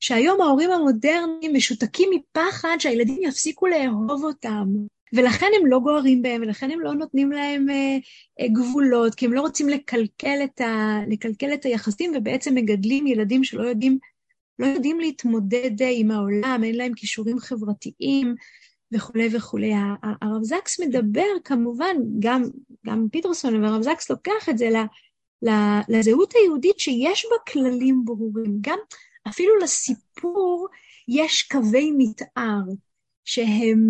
שהיום 0.00 0.40
ההורים 0.40 0.70
המודרניים 0.70 1.54
משותקים 1.54 2.10
מפחד 2.14 2.76
שהילדים 2.78 3.18
יפסיקו 3.22 3.66
לאהוב 3.66 4.24
אותם. 4.24 4.66
ולכן 5.12 5.46
הם 5.60 5.66
לא 5.66 5.78
גוערים 5.78 6.22
בהם, 6.22 6.42
ולכן 6.42 6.70
הם 6.70 6.80
לא 6.80 6.94
נותנים 6.94 7.32
להם 7.32 7.70
אה, 7.70 7.96
אה, 8.40 8.48
גבולות, 8.48 9.14
כי 9.14 9.26
הם 9.26 9.32
לא 9.32 9.40
רוצים 9.40 9.68
לקלקל 9.68 10.38
את, 10.44 10.60
ה, 10.60 11.00
לקלקל 11.08 11.54
את 11.54 11.64
היחסים, 11.64 12.12
ובעצם 12.16 12.54
מגדלים 12.54 13.06
ילדים 13.06 13.44
שלא 13.44 13.62
יודעים, 13.62 13.98
לא 14.58 14.66
יודעים 14.66 15.00
להתמודד 15.00 15.82
אה, 15.82 15.90
עם 15.92 16.10
העולם, 16.10 16.60
אין 16.64 16.74
להם 16.74 16.94
כישורים 16.94 17.38
חברתיים 17.38 18.34
וכולי 18.92 19.36
וכולי. 19.36 19.72
הרב 20.22 20.42
זקס 20.42 20.80
מדבר 20.80 21.26
כמובן, 21.44 21.96
גם, 22.18 22.42
גם 22.86 23.06
פיטרסון 23.12 23.64
והרב 23.64 23.82
זקס 23.82 24.10
לוקח 24.10 24.48
את 24.48 24.58
זה 24.58 24.68
לזהות 25.88 26.34
היהודית 26.34 26.78
שיש 26.80 27.26
בה 27.30 27.52
כללים 27.52 28.04
ברורים. 28.04 28.58
גם 28.60 28.78
אפילו 29.28 29.58
לסיפור 29.58 30.68
יש 31.08 31.42
קווי 31.42 31.92
מתאר, 31.98 32.60
שהם 33.24 33.88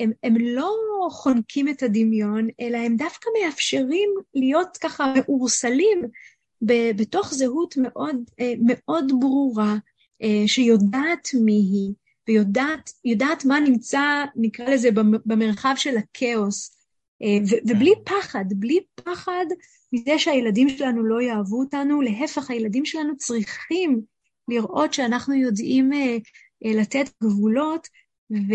הם, 0.00 0.10
הם 0.22 0.34
לא 0.40 0.72
חונקים 1.10 1.68
את 1.68 1.82
הדמיון, 1.82 2.48
אלא 2.60 2.76
הם 2.76 2.96
דווקא 2.96 3.30
מאפשרים 3.40 4.10
להיות 4.34 4.76
ככה 4.76 5.14
מאורסלים 5.16 6.02
בתוך 6.96 7.34
זהות 7.34 7.74
מאוד, 7.76 8.16
מאוד 8.58 9.12
ברורה, 9.20 9.76
שיודעת 10.46 11.28
מי 11.44 11.52
היא, 11.52 11.92
ויודעת 13.04 13.44
מה 13.44 13.60
נמצא, 13.60 14.24
נקרא 14.36 14.68
לזה, 14.68 14.88
במרחב 15.26 15.74
של 15.76 15.96
הכאוס, 15.96 16.76
ובלי 17.66 17.92
כן. 17.96 18.02
פחד, 18.04 18.44
בלי 18.50 18.80
פחד 18.94 19.46
מזה 19.92 20.18
שהילדים 20.18 20.68
שלנו 20.68 21.04
לא 21.04 21.22
יאהבו 21.22 21.60
אותנו, 21.60 22.00
להפך, 22.00 22.50
הילדים 22.50 22.84
שלנו 22.84 23.16
צריכים 23.16 24.00
לראות 24.48 24.94
שאנחנו 24.94 25.34
יודעים 25.34 25.92
אה, 25.92 26.16
אה, 26.64 26.80
לתת 26.80 27.10
גבולות, 27.22 27.88
ו, 28.32 28.54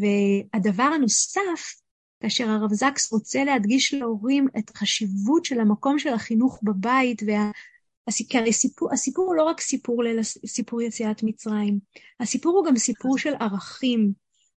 והדבר 0.00 0.82
הנוסף, 0.82 1.80
כאשר 2.20 2.48
הרב 2.48 2.72
זקס 2.72 3.12
רוצה 3.12 3.44
להדגיש 3.44 3.94
להורים 3.94 4.46
את 4.58 4.70
החשיבות 4.70 5.44
של 5.44 5.60
המקום 5.60 5.98
של 5.98 6.12
החינוך 6.12 6.60
בבית, 6.62 7.22
וה... 7.26 7.50
כי 8.28 8.38
הרי 8.38 8.52
סיפור, 8.52 8.92
הסיפור 8.92 9.26
הוא 9.26 9.34
לא 9.34 9.42
רק 9.42 9.60
סיפור, 9.60 10.02
סיפור 10.46 10.82
יציאת 10.82 11.22
מצרים, 11.22 11.78
הסיפור 12.20 12.58
הוא 12.58 12.66
גם 12.66 12.76
סיפור 12.76 13.18
של 13.18 13.34
ערכים, 13.40 14.12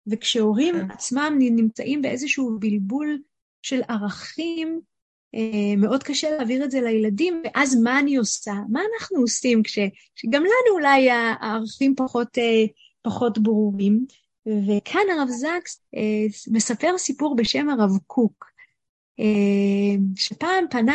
וכשהורים 0.07 0.75
כן. 0.75 0.91
עצמם 0.91 1.37
נמצאים 1.39 2.03
באיזשהו 2.03 2.59
בלבול 2.59 3.19
של 3.63 3.81
ערכים, 3.89 4.81
אה, 5.35 5.77
מאוד 5.77 6.03
קשה 6.03 6.31
להעביר 6.31 6.65
את 6.65 6.71
זה 6.71 6.81
לילדים, 6.81 7.43
ואז 7.45 7.81
מה 7.81 7.99
אני 7.99 8.17
עושה? 8.17 8.55
מה 8.69 8.81
אנחנו 8.95 9.21
עושים 9.21 9.63
כש... 9.63 9.79
שגם 10.15 10.43
לנו 10.43 10.75
אולי 10.75 11.11
הערכים 11.11 11.95
פחות, 11.97 12.39
אה, 12.39 12.65
פחות 13.03 13.39
ברורים? 13.39 14.07
וכאן 14.69 15.01
הרב 15.13 15.29
זקס 15.29 15.83
אה, 15.97 16.53
מספר 16.53 16.99
סיפור 16.99 17.37
בשם 17.37 17.69
הרב 17.69 17.91
קוק, 18.07 18.45
שפעם 20.17 20.65
פנה, 20.71 20.95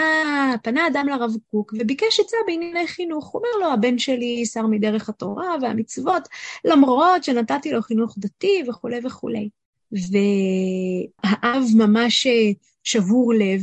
פנה 0.64 0.88
אדם 0.88 1.08
לרב 1.08 1.32
קוק 1.52 1.74
וביקש 1.80 2.20
עצה 2.20 2.38
בענייני 2.48 2.88
חינוך. 2.88 3.28
הוא 3.28 3.42
אומר 3.42 3.68
לו, 3.68 3.74
הבן 3.74 3.98
שלי 3.98 4.46
שר 4.46 4.68
מדרך 4.68 5.10
התורה 5.10 5.56
והמצוות, 5.62 6.28
למרות 6.66 7.24
שנתתי 7.24 7.72
לו 7.72 7.82
חינוך 7.82 8.16
דתי 8.18 8.64
וכולי 8.68 9.00
וכולי. 9.04 9.50
והאב 9.92 11.64
ממש 11.76 12.28
שבור 12.84 13.34
לב, 13.34 13.62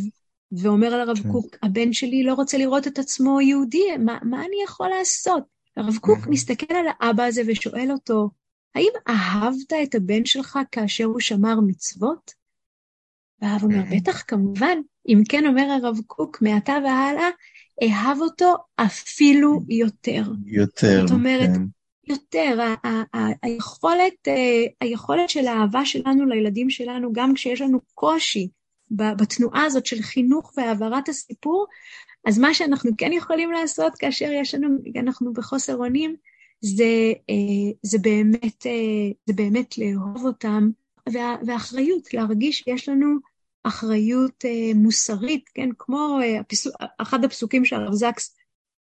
ואומר 0.53 0.95
על 0.95 1.01
הרב 1.01 1.19
כן. 1.19 1.33
קוק, 1.33 1.57
הבן 1.63 1.93
שלי 1.93 2.23
לא 2.23 2.35
רוצה 2.35 2.59
לראות 2.59 2.87
את 2.87 2.99
עצמו 2.99 3.41
יהודי, 3.41 3.97
מה, 3.99 4.19
מה 4.23 4.45
אני 4.45 4.57
יכול 4.65 4.89
לעשות? 4.89 5.43
הרב 5.77 5.97
קוק 5.97 6.19
מסתכל 6.27 6.75
על 6.75 6.87
האבא 7.01 7.25
הזה 7.25 7.43
ושואל 7.47 7.93
אותו, 7.93 8.31
האם 8.75 8.93
אהבת 9.09 9.73
את 9.83 9.95
הבן 9.95 10.25
שלך 10.25 10.59
כאשר 10.73 11.05
הוא 11.05 11.21
שמר 11.21 11.61
מצוות? 11.61 12.40
והאב 13.43 13.63
אומר, 13.63 13.83
בטח, 13.91 14.23
כמובן. 14.29 14.79
אם 15.09 15.23
כן, 15.29 15.47
אומר 15.47 15.63
הרב 15.63 15.99
קוק, 16.07 16.43
מעתה 16.43 16.73
והלאה, 16.73 17.29
אהב 17.83 18.21
אותו 18.21 18.55
אפילו 18.77 19.61
יותר. 19.69 20.23
יותר, 20.47 21.07
זאת 21.07 21.11
אומרת, 21.11 21.51
כן. 21.57 21.63
יותר, 22.07 22.75
היכולת, 23.43 24.29
אה, 24.29 24.65
היכולת 24.81 25.31
של 25.31 25.47
האהבה 25.47 25.85
שלנו 25.85 26.27
לילדים 26.27 26.71
שלנו, 26.71 27.13
גם 27.13 27.35
כשיש 27.35 27.61
לנו 27.61 27.81
קושי 27.95 28.49
בתנועה 28.91 29.65
הזאת 29.65 29.87
של 29.87 30.03
חינוך 30.03 30.53
והעברת 30.57 31.09
הסיפור, 31.09 31.67
אז 32.27 32.39
מה 32.39 32.55
שאנחנו 32.55 32.91
כן 32.99 33.13
יכולים 33.13 33.53
לעשות 33.53 33.93
כאשר 33.99 34.33
יש 34.33 34.55
לנו, 34.55 34.69
אנחנו 34.97 35.33
בחוסר 35.33 35.77
אונים, 35.77 36.17
זה, 36.61 37.13
אה, 37.31 37.73
זה, 37.83 37.99
באמת, 37.99 38.67
אה, 38.67 39.11
זה 39.27 39.33
באמת 39.33 39.79
לאהוב 39.79 40.27
אותם, 40.27 40.71
וה, 41.13 41.37
ואחריות, 41.47 42.15
להרגיש 42.15 42.59
שיש 42.59 42.89
לנו 42.89 43.17
אחריות 43.63 44.45
אה, 44.45 44.75
מוסרית, 44.75 45.49
כן, 45.55 45.69
כמו 45.79 46.19
הפסוק, 46.41 46.73
אחד 46.99 47.25
הפסוקים 47.25 47.65
שהרב 47.65 47.93
זקס 47.93 48.37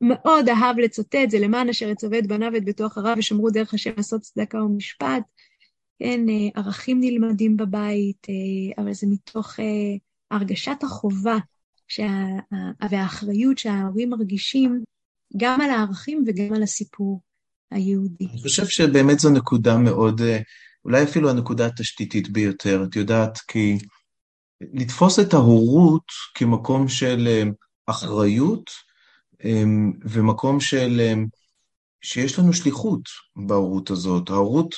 מאוד 0.02 0.50
אהב 0.50 0.80
לצטט, 0.80 1.30
זה 1.30 1.40
למען 1.40 1.70
אשר 1.70 1.90
יצווה 1.90 2.20
את 2.20 2.28
בניו 2.28 2.50
ואת 2.54 2.66
ביתו 2.66 2.88
אחריו 2.88 3.16
ושמרו 3.18 3.50
דרך 3.50 3.74
השם 3.74 3.92
לעשות 3.98 4.22
צדקה 4.22 4.64
ומשפט. 4.64 5.24
כן, 6.00 6.30
אה, 6.30 6.62
ערכים 6.62 7.00
נלמדים 7.00 7.58
בבית, 7.58 8.28
אה, 8.30 8.84
אבל 8.84 8.94
זה 8.94 9.08
מתוך 9.08 9.60
אה, 9.60 9.66
הרגשת 10.38 10.84
החובה 10.84 11.38
שה, 11.88 12.08
והאחריות 12.90 13.58
שההורים 13.58 14.10
מרגישים 14.10 14.84
גם 15.38 15.62
על 15.62 15.70
הערכים 15.70 16.24
וגם 16.28 16.54
על 16.54 16.64
הסיפור 16.64 17.22
היהודי. 17.72 18.26
אני 18.32 18.42
חושב 18.42 18.66
שבאמת 18.66 19.20
זו 19.20 19.30
נקודה 19.30 19.78
מאוד, 19.78 20.22
אולי 20.86 21.04
אפילו 21.04 21.30
הנקודה 21.30 21.66
התשתיתית 21.66 22.30
ביותר. 22.30 22.84
את 22.90 22.96
יודעת, 22.96 23.38
כי 23.38 23.78
לתפוס 24.62 25.20
את 25.20 25.34
ההורות 25.34 26.06
כמקום 26.34 26.88
של 26.88 27.50
אחריות 27.86 28.70
ומקום 30.04 30.60
של, 30.60 31.02
שיש 32.02 32.40
לנו 32.40 32.54
שליחות 32.54 33.02
בהורות 33.36 33.90
הזאת. 33.90 34.30
ההורות. 34.30 34.76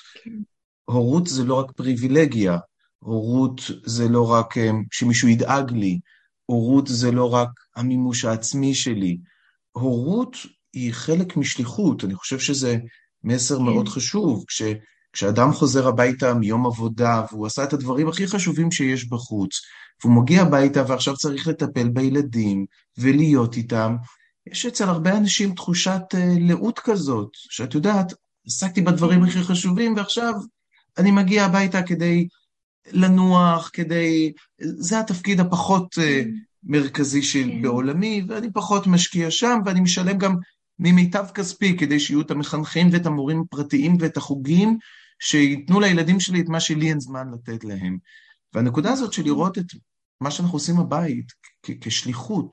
הורות 0.85 1.27
זה 1.27 1.43
לא 1.43 1.55
רק 1.55 1.71
פריבילגיה, 1.71 2.57
הורות 2.99 3.61
זה 3.85 4.09
לא 4.09 4.31
רק 4.31 4.57
אה, 4.57 4.71
שמישהו 4.91 5.27
ידאג 5.27 5.71
לי, 5.71 5.99
הורות 6.45 6.87
זה 6.87 7.11
לא 7.11 7.33
רק 7.33 7.49
המימוש 7.75 8.25
העצמי 8.25 8.75
שלי, 8.75 9.17
הורות 9.71 10.37
היא 10.73 10.93
חלק 10.93 11.37
משליחות, 11.37 12.03
אני 12.03 12.15
חושב 12.15 12.39
שזה 12.39 12.77
מסר 13.23 13.57
כן. 13.57 13.63
מאוד 13.63 13.87
חשוב. 13.87 14.45
כש, 14.47 14.61
כשאדם 15.13 15.54
חוזר 15.54 15.88
הביתה 15.88 16.34
מיום 16.34 16.65
עבודה, 16.65 17.26
והוא 17.32 17.45
עשה 17.47 17.63
את 17.63 17.74
הדברים 17.74 18.08
הכי 18.08 18.28
חשובים 18.28 18.71
שיש 18.71 19.10
בחוץ, 19.10 19.62
והוא 20.04 20.13
מגיע 20.13 20.41
הביתה 20.41 20.84
ועכשיו 20.88 21.17
צריך 21.17 21.47
לטפל 21.47 21.89
בילדים 21.89 22.65
ולהיות 22.97 23.58
איתם, 23.58 23.95
יש 24.47 24.65
אצל 24.65 24.84
הרבה 24.84 25.17
אנשים 25.17 25.56
תחושת 25.56 26.02
uh, 26.13 26.17
לאות 26.39 26.80
כזאת, 26.80 27.30
שאת 27.34 27.74
יודעת, 27.74 28.13
עסקתי 28.47 28.82
בדברים 28.82 29.24
הכי 29.24 29.43
חשובים 29.43 29.95
ועכשיו 29.95 30.34
אני 30.97 31.12
מגיע 31.12 31.45
הביתה 31.45 31.82
כדי 31.82 32.28
לנוח, 32.91 33.69
כדי... 33.74 34.34
זה 34.60 35.00
התפקיד 35.00 35.39
הפחות 35.39 35.97
uh, 35.97 36.28
מרכזי 36.63 37.21
של 37.21 37.43
כן. 37.43 37.62
בעולמי, 37.62 38.24
ואני 38.28 38.52
פחות 38.54 38.88
משקיע 38.88 39.32
שם, 39.32 39.60
ואני 39.65 39.80
משלם 39.82 40.17
גם 40.17 40.36
ממיטב 40.80 41.26
כספי 41.34 41.78
כדי 41.78 42.00
שיהיו 42.00 42.21
את 42.21 42.32
המחנכים 42.32 42.89
ואת 42.91 43.06
המורים 43.06 43.43
הפרטיים 43.45 43.97
ואת 44.00 44.17
החוגים, 44.17 44.78
שייתנו 45.21 45.79
לילדים 45.79 46.19
שלי 46.19 46.41
את 46.41 46.49
מה 46.49 46.60
שלי 46.60 46.89
אין 46.89 46.99
זמן 46.99 47.27
לתת 47.34 47.63
להם. 47.63 47.97
והנקודה 48.53 48.91
הזאת 48.91 49.13
של 49.13 49.23
לראות 49.23 49.57
את 49.57 49.65
מה 50.21 50.31
שאנחנו 50.31 50.55
עושים 50.55 50.77
בבית 50.77 51.25
כשליחות, 51.81 52.51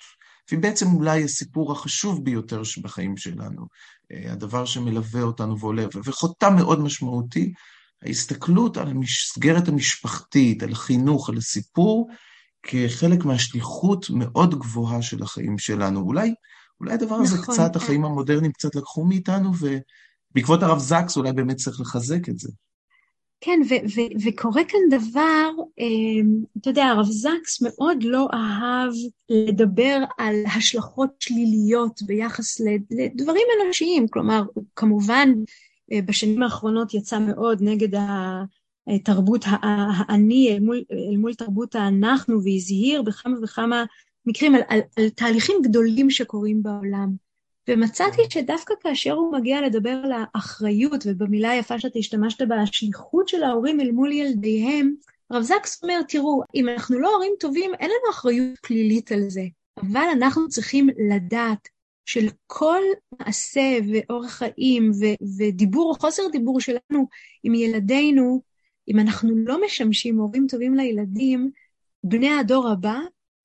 והיא 0.51 0.63
בעצם 0.63 0.87
אולי 0.95 1.25
הסיפור 1.25 1.73
החשוב 1.73 2.25
ביותר 2.25 2.65
שבחיים 2.65 3.17
שלנו, 3.17 3.67
אה, 4.13 4.33
הדבר 4.33 4.65
שמלווה 4.65 5.23
אותנו 5.23 5.59
ועולה, 5.59 5.85
וחותם 6.05 6.57
מאוד 6.57 6.81
משמעותי, 6.81 7.53
ההסתכלות 8.03 8.77
על 8.77 8.89
המסגרת 8.89 9.69
המשפחתית, 9.69 10.63
על 10.63 10.73
החינוך, 10.73 11.29
על 11.29 11.37
הסיפור, 11.37 12.09
כחלק 12.63 13.25
מהשליחות 13.25 14.11
מאוד 14.11 14.59
גבוהה 14.59 15.03
של 15.03 15.23
החיים 15.23 15.59
שלנו. 15.59 16.01
אולי, 16.01 16.35
אולי 16.81 16.95
הדבר 16.95 17.15
הזה 17.15 17.39
נכון, 17.39 17.55
קצת, 17.55 17.71
כן. 17.73 17.79
החיים 17.79 18.05
המודרניים 18.05 18.53
קצת 18.53 18.75
לקחו 18.75 19.05
מאיתנו, 19.05 19.53
ובעקבות 20.31 20.63
הרב 20.63 20.79
זקס 20.79 21.17
אולי 21.17 21.33
באמת 21.33 21.57
צריך 21.57 21.81
לחזק 21.81 22.29
את 22.29 22.39
זה. 22.39 22.49
כן, 23.41 23.61
וקורה 24.25 24.63
כאן 24.65 24.81
דבר, 24.91 25.51
אמ, 25.79 26.43
אתה 26.61 26.71
יודע, 26.71 26.85
הרב 26.85 27.07
זקס 27.07 27.63
מאוד 27.63 28.03
לא 28.03 28.29
אהב 28.33 28.93
לדבר 29.29 30.05
על 30.19 30.35
השלכות 30.57 31.11
שליליות 31.21 32.03
ביחס 32.03 32.61
לדברים 32.91 33.43
אנושיים, 33.65 34.09
כלומר, 34.09 34.43
הוא 34.55 34.65
כמובן 34.77 35.29
אה, 35.93 36.03
בשנים 36.03 36.43
האחרונות 36.43 36.95
יצא 36.95 37.19
מאוד 37.19 37.59
נגד 37.63 38.01
התרבות 38.87 39.45
האני 39.47 40.53
אל 40.53 40.61
מול, 40.61 40.85
אל 41.13 41.17
מול 41.17 41.35
תרבות 41.35 41.75
האנחנו, 41.75 42.45
והזהיר 42.45 43.03
בכמה 43.03 43.37
וכמה 43.43 43.85
מקרים 44.27 44.55
על, 44.55 44.61
על, 44.69 44.81
על 44.97 45.09
תהליכים 45.09 45.57
גדולים 45.63 46.11
שקורים 46.11 46.63
בעולם. 46.63 47.28
ומצאתי 47.69 48.23
שדווקא 48.31 48.75
כאשר 48.81 49.13
הוא 49.13 49.33
מגיע 49.33 49.61
לדבר 49.61 50.01
על 50.05 50.13
האחריות, 50.35 51.05
ובמילה 51.07 51.51
היפה 51.51 51.81
שאתה 51.81 51.99
השתמשת 51.99 52.43
בה, 52.43 52.63
השליחות 52.63 53.29
של 53.29 53.43
ההורים 53.43 53.81
אל 53.81 53.91
מול 53.91 54.13
ילדיהם, 54.13 54.95
הרב 55.31 55.43
זקס 55.43 55.83
אומר, 55.83 56.01
תראו, 56.09 56.43
אם 56.55 56.69
אנחנו 56.69 56.99
לא 56.99 57.15
הורים 57.15 57.33
טובים, 57.41 57.75
אין 57.75 57.91
לנו 57.91 58.11
אחריות 58.11 58.59
פלילית 58.63 59.13
על 59.13 59.21
זה, 59.29 59.43
אבל 59.81 60.07
אנחנו 60.13 60.49
צריכים 60.49 60.89
לדעת 61.11 61.69
של 62.05 62.27
כל 62.47 62.83
מעשה 63.21 63.79
ואורח 63.89 64.31
חיים 64.31 64.91
ו- 64.91 65.39
ודיבור 65.39 65.91
או 65.91 66.01
חוסר 66.01 66.23
דיבור 66.33 66.61
שלנו 66.61 67.09
עם 67.43 67.55
ילדינו, 67.55 68.43
אם 68.89 68.99
אנחנו 68.99 69.31
לא 69.37 69.65
משמשים 69.65 70.17
הורים 70.17 70.47
טובים 70.51 70.75
לילדים, 70.75 71.51
בני 72.05 72.31
הדור 72.31 72.69
הבא 72.69 72.99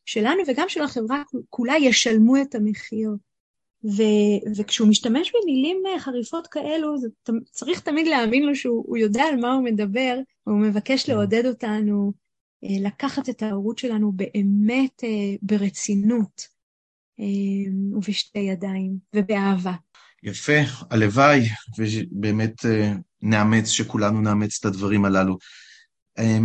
שלנו 0.05 0.43
וגם 0.47 0.69
של 0.69 0.81
החברה 0.81 1.23
כולה 1.49 1.73
ישלמו 1.77 2.41
את 2.41 2.55
המחיר. 2.55 3.09
ו- 3.85 4.57
וכשהוא 4.57 4.87
משתמש 4.87 5.31
במילים 5.35 5.83
אה, 5.87 5.99
חריפות 5.99 6.47
כאלו, 6.47 6.97
זה 6.97 7.07
צריך 7.51 7.79
תמיד 7.79 8.07
להאמין 8.07 8.43
לו 8.43 8.55
שהוא 8.55 8.97
יודע 8.97 9.23
על 9.23 9.39
מה 9.39 9.53
הוא 9.53 9.63
מדבר, 9.63 10.17
והוא 10.47 10.59
מבקש 10.59 11.05
כן. 11.05 11.13
לעודד 11.13 11.45
אותנו 11.45 12.13
אה, 12.63 12.87
לקחת 12.87 13.29
את 13.29 13.43
ההורות 13.43 13.77
שלנו 13.77 14.11
באמת 14.11 15.03
אה, 15.03 15.35
ברצינות 15.41 16.53
ובשתי 17.93 18.39
ידיים 18.39 18.97
ובאהבה. 19.15 19.73
יפה, 20.23 20.57
הלוואי, 20.89 21.41
ובאמת 21.77 22.53
נאמץ, 23.21 23.67
שכולנו 23.67 24.21
נאמץ 24.21 24.59
את 24.59 24.65
הדברים 24.65 25.05
הללו. 25.05 25.37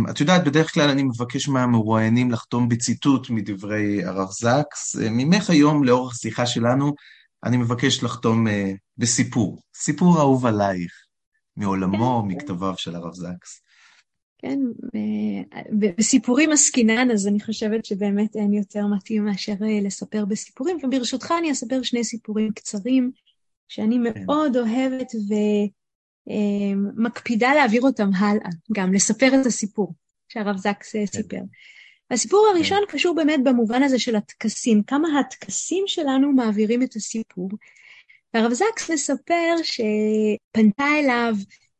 את 0.09 0.19
יודעת, 0.19 0.43
בדרך 0.43 0.73
כלל 0.73 0.89
אני 0.89 1.03
מבקש 1.03 1.47
מהמרואיינים 1.47 2.31
לחתום 2.31 2.69
בציטוט 2.69 3.29
מדברי 3.29 4.03
הרב 4.05 4.27
זקס. 4.31 4.95
ממך 5.11 5.49
היום, 5.49 5.83
לאורך 5.83 6.15
שיחה 6.15 6.45
שלנו, 6.45 6.93
אני 7.43 7.57
מבקש 7.57 8.03
לחתום 8.03 8.47
uh, 8.47 8.51
בסיפור, 8.97 9.61
סיפור 9.75 10.19
אהוב 10.19 10.45
עלייך, 10.45 10.91
מעולמו, 11.57 12.21
כן. 12.21 12.27
מכתביו 12.27 12.73
של 12.77 12.95
הרב 12.95 13.13
זקס. 13.13 13.61
כן, 14.41 14.59
בסיפורים 15.97 16.51
עסקינן, 16.51 17.11
אז 17.11 17.27
אני 17.27 17.39
חושבת 17.39 17.85
שבאמת 17.85 18.35
אין 18.35 18.53
יותר 18.53 18.87
מתאים 18.87 19.25
מאשר 19.25 19.53
אה, 19.61 19.79
לספר 19.81 20.25
בסיפורים, 20.25 20.77
וברשותך 20.83 21.33
אני 21.39 21.51
אספר 21.51 21.83
שני 21.83 22.03
סיפורים 22.03 22.51
קצרים, 22.51 23.11
שאני 23.67 23.97
כן. 24.13 24.25
מאוד 24.25 24.57
אוהבת 24.57 25.11
ומקפידה 26.27 27.47
אה, 27.49 27.55
להעביר 27.55 27.81
אותם 27.81 28.09
הלאה, 28.17 28.49
גם 28.71 28.93
לספר 28.93 29.41
את 29.41 29.45
הסיפור 29.45 29.93
שהרב 30.27 30.57
זקס 30.57 30.91
כן. 30.91 31.05
סיפר. 31.05 31.41
הסיפור 32.11 32.47
הראשון 32.53 32.79
כן. 32.87 32.93
קשור 32.97 33.15
באמת 33.15 33.43
במובן 33.43 33.83
הזה 33.83 33.99
של 33.99 34.15
הטקסים, 34.15 34.83
כמה 34.83 35.19
הטקסים 35.19 35.83
שלנו 35.87 36.31
מעבירים 36.31 36.83
את 36.83 36.95
הסיפור. 36.95 37.49
והרב 38.33 38.53
זקס 38.53 38.91
מספר 38.91 39.55
שפנתה 39.63 40.85
אליו 40.99 41.33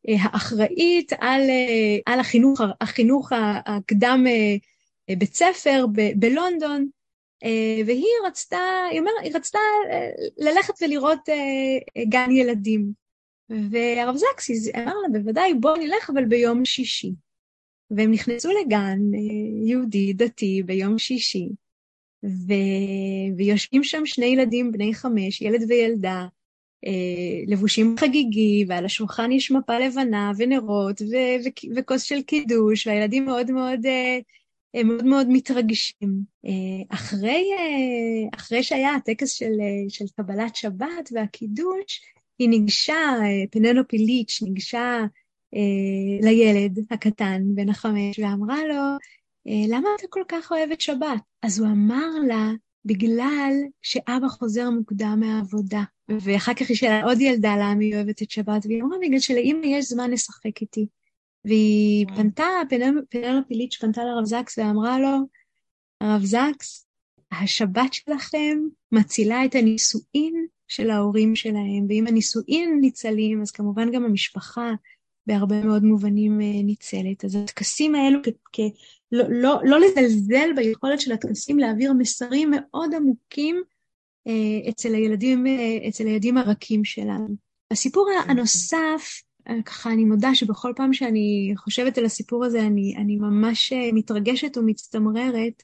אה, 0.09 0.15
האחראית 0.19 1.13
על, 1.19 1.41
אה, 1.41 2.13
על 2.13 2.19
החינוך, 2.19 2.61
החינוך 2.81 3.31
הקדם 3.65 4.25
אה, 4.27 5.15
בית 5.15 5.35
ספר 5.35 5.85
ב- 5.91 6.11
בלונדון, 6.15 6.87
והיא 7.85 8.05
רצתה, 8.27 8.57
היא, 8.91 8.99
אומר, 8.99 9.11
היא 9.23 9.35
רצתה 9.35 9.59
ללכת 10.37 10.73
ולראות 10.81 11.19
גן 12.09 12.31
ילדים. 12.31 12.91
והרב 13.49 14.15
זקס 14.15 14.49
אמר 14.75 14.93
לה, 14.93 15.19
בוודאי, 15.19 15.53
בוא 15.53 15.77
נלך, 15.77 16.09
אבל 16.09 16.25
ביום 16.25 16.65
שישי. 16.65 17.11
והם 17.91 18.12
נכנסו 18.12 18.49
לגן 18.62 18.99
אה, 19.13 19.67
יהודי 19.67 20.13
דתי 20.13 20.63
ביום 20.65 20.97
שישי, 20.97 21.49
ו... 22.25 22.54
ויושבים 23.38 23.84
שם 23.84 24.06
שני 24.06 24.25
ילדים 24.25 24.71
בני 24.71 24.93
חמש, 24.93 25.41
ילד 25.41 25.62
וילדה, 25.69 26.25
אה, 26.86 27.43
לבושים 27.47 27.95
חגיגי, 27.99 28.65
ועל 28.67 28.86
השולחן 28.86 29.32
יש 29.32 29.52
מפה 29.52 29.80
לבנה 29.80 30.32
ונרות 30.38 31.02
ו... 31.02 31.06
ו... 31.45 31.75
וכוס 31.75 32.02
של 32.02 32.21
קידוש, 32.21 32.88
והילדים 32.88 33.25
מאוד 33.25 33.52
מאוד, 33.52 33.86
אה, 33.86 34.19
הם 34.73 34.88
מאוד 34.88 35.06
מאוד 35.06 35.28
מתרגשים. 35.30 36.39
אחרי, 36.89 37.45
אחרי 38.36 38.63
שהיה 38.63 38.95
הטקס 38.95 39.32
של, 39.32 39.54
של 39.89 40.06
קבלת 40.15 40.56
שבת 40.56 41.10
והקידוש, 41.12 42.02
היא 42.39 42.49
ניגשה, 42.49 43.15
פנלופי 43.52 43.97
ליץ' 43.97 44.41
ניגשה 44.41 44.99
אה, 45.02 45.06
לילד 46.21 46.79
הקטן, 46.91 47.41
בן 47.55 47.69
החמש, 47.69 48.19
ואמרה 48.19 48.65
לו, 48.65 48.97
אה, 49.47 49.77
למה 49.77 49.89
אתה 49.97 50.07
כל 50.09 50.23
כך 50.27 50.51
אוהב 50.51 50.71
את 50.71 50.81
שבת? 50.81 51.21
אז 51.41 51.59
הוא 51.59 51.67
אמר 51.67 52.09
לה, 52.27 52.51
בגלל 52.85 53.53
שאבא 53.81 54.27
חוזר 54.27 54.69
מוקדם 54.69 55.17
מהעבודה. 55.19 55.83
ואחר 56.09 56.53
כך 56.53 56.69
היא 56.69 56.77
שאלה 56.77 57.03
עוד 57.03 57.21
ילדה 57.21 57.55
למה 57.55 57.81
היא 57.81 57.95
אוהבת 57.95 58.21
את 58.21 58.31
שבת, 58.31 58.65
והיא 58.65 58.83
אמרה, 58.83 58.97
בגלל 59.01 59.19
שלאמא 59.19 59.65
יש 59.65 59.85
זמן 59.85 60.12
לשחק 60.12 60.62
איתי. 60.62 60.88
והיא 61.45 62.05
פנתה, 62.15 62.45
פנלו 62.69 63.41
פיליץ' 63.47 63.77
פנתה 63.81 64.01
לרב 64.03 64.25
זקס 64.25 64.57
ואמרה 64.57 64.99
לו, 64.99 65.17
הרב 66.01 66.23
זקס, 66.23 66.88
השבת 67.31 67.93
שלכם 67.93 68.57
מצילה 68.91 69.45
את 69.45 69.55
הנישואין 69.55 70.45
של 70.67 70.89
ההורים 70.89 71.35
שלהם, 71.35 71.85
ואם 71.89 72.07
הנישואין 72.07 72.77
ניצלים, 72.81 73.41
אז 73.41 73.51
כמובן 73.51 73.91
גם 73.91 74.03
המשפחה 74.03 74.71
בהרבה 75.27 75.63
מאוד 75.63 75.84
מובנים 75.84 76.41
אה, 76.41 76.63
ניצלת. 76.63 77.25
אז 77.25 77.36
הטקסים 77.36 77.95
האלו, 77.95 78.19
כ- 78.23 78.29
כ- 78.53 78.60
לא, 79.12 79.23
לא, 79.29 79.60
לא 79.63 79.79
לזלזל 79.79 80.49
ביכולת 80.55 81.01
של 81.01 81.12
הטקסים 81.12 81.60
להעביר 81.60 81.93
מסרים 81.93 82.51
מאוד 82.55 82.95
עמוקים 82.95 83.62
אה, 84.27 84.69
אצל 84.69 84.95
הילדים, 84.95 85.47
אה, 85.47 85.77
אצל 85.89 86.08
הילדים 86.08 86.38
הרכים 86.38 86.86
שלנו. 86.86 87.36
הסיפור 87.71 88.08
כן. 88.25 88.29
הנוסף, 88.32 89.21
ככה 89.65 89.91
אני 89.91 90.05
מודה 90.05 90.36
שבכל 90.36 90.73
פעם 90.75 90.93
שאני 90.93 91.53
חושבת 91.58 91.97
על 91.97 92.05
הסיפור 92.05 92.45
הזה, 92.45 92.62
אני, 92.62 92.95
אני 92.97 93.15
ממש 93.15 93.73
מתרגשת 93.93 94.58
ומצטמררת. 94.58 95.63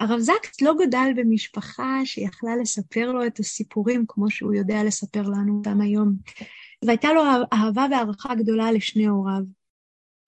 הרב 0.00 0.20
זקס 0.20 0.60
לא 0.60 0.74
גדל 0.86 1.10
במשפחה 1.16 2.00
שיכלה 2.04 2.56
לספר 2.56 3.12
לו 3.12 3.26
את 3.26 3.38
הסיפורים 3.38 4.04
כמו 4.08 4.30
שהוא 4.30 4.54
יודע 4.54 4.84
לספר 4.84 5.22
לנו 5.22 5.56
אותם 5.58 5.80
היום. 5.80 6.14
והייתה 6.86 7.12
לו 7.12 7.22
אהבה 7.52 7.86
והערכה 7.90 8.34
גדולה 8.34 8.72
לשני 8.72 9.06
הוריו. 9.06 9.42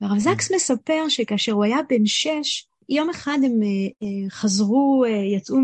והרב 0.01 0.19
זקס 0.19 0.53
מספר 0.53 1.09
שכאשר 1.09 1.53
הוא 1.53 1.64
היה 1.64 1.79
בן 1.88 2.07
שש, 2.07 2.69
יום 2.88 3.11
אחד 3.11 3.38
הם 3.45 3.62
אה, 3.62 3.69
אה, 4.03 4.31
חזרו, 4.31 5.05
אה, 5.05 5.11
יצאו 5.11 5.57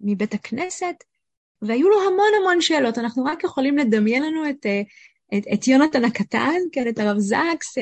מבית 0.00 0.34
הכנסת, 0.34 1.04
והיו 1.62 1.88
לו 1.88 1.96
המון 2.00 2.40
המון 2.40 2.60
שאלות. 2.60 2.98
אנחנו 2.98 3.24
רק 3.24 3.44
יכולים 3.44 3.78
לדמיין 3.78 4.22
לנו 4.22 4.50
את, 4.50 4.66
את, 5.34 5.42
את 5.54 5.68
יונתן 5.68 6.04
הקטן, 6.04 6.58
כן, 6.72 6.88
את 6.88 6.98
הרב 6.98 7.18
זקס, 7.18 7.78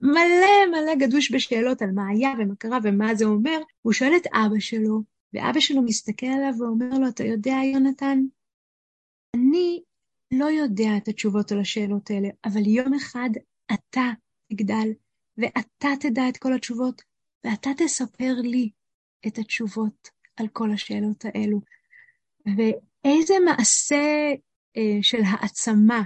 מלא 0.00 0.66
מלא 0.70 0.94
גדוש 0.94 1.32
בשאלות 1.32 1.82
על 1.82 1.90
מה 1.90 2.08
היה 2.08 2.30
ומה 2.38 2.54
קרה 2.58 2.78
ומה 2.82 3.14
זה 3.14 3.24
אומר. 3.24 3.58
הוא 3.82 3.92
שואל 3.92 4.16
את 4.16 4.26
אבא 4.26 4.58
שלו, 4.58 5.02
ואבא 5.32 5.60
שלו 5.60 5.82
מסתכל 5.82 6.26
עליו 6.26 6.52
ואומר 6.58 6.98
לו, 6.98 7.08
אתה 7.08 7.24
יודע, 7.24 7.56
יונתן, 7.72 8.18
אני 9.34 9.82
לא 10.30 10.50
יודע 10.50 10.90
את 10.96 11.08
התשובות 11.08 11.52
על 11.52 11.60
השאלות 11.60 12.10
האלה, 12.10 12.28
אבל 12.44 12.66
יום 12.66 12.94
אחד 12.94 13.30
אתה 13.74 14.10
תגדל, 14.52 14.88
ואתה 15.38 15.88
תדע 16.00 16.28
את 16.28 16.36
כל 16.36 16.54
התשובות, 16.54 17.02
ואתה 17.44 17.70
תספר 17.76 18.34
לי 18.42 18.70
את 19.26 19.38
התשובות 19.38 20.08
על 20.36 20.48
כל 20.52 20.72
השאלות 20.72 21.24
האלו. 21.24 21.60
ואיזה 22.46 23.34
מעשה 23.44 24.34
אה, 24.76 24.98
של 25.02 25.22
העצמה, 25.26 26.02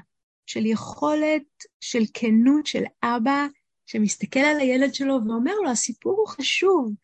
של 0.47 0.67
יכולת, 0.67 1.65
של 1.81 2.03
כנות 2.15 2.67
של 2.67 2.83
אבא, 3.03 3.47
שמסתכל 3.87 4.41
על 4.41 4.61
הילד 4.61 4.95
שלו 4.95 5.19
ואומר 5.27 5.55
לו, 5.55 5.71
הסיפור 5.71 6.13
הוא 6.13 6.29
חשוב, 6.29 6.95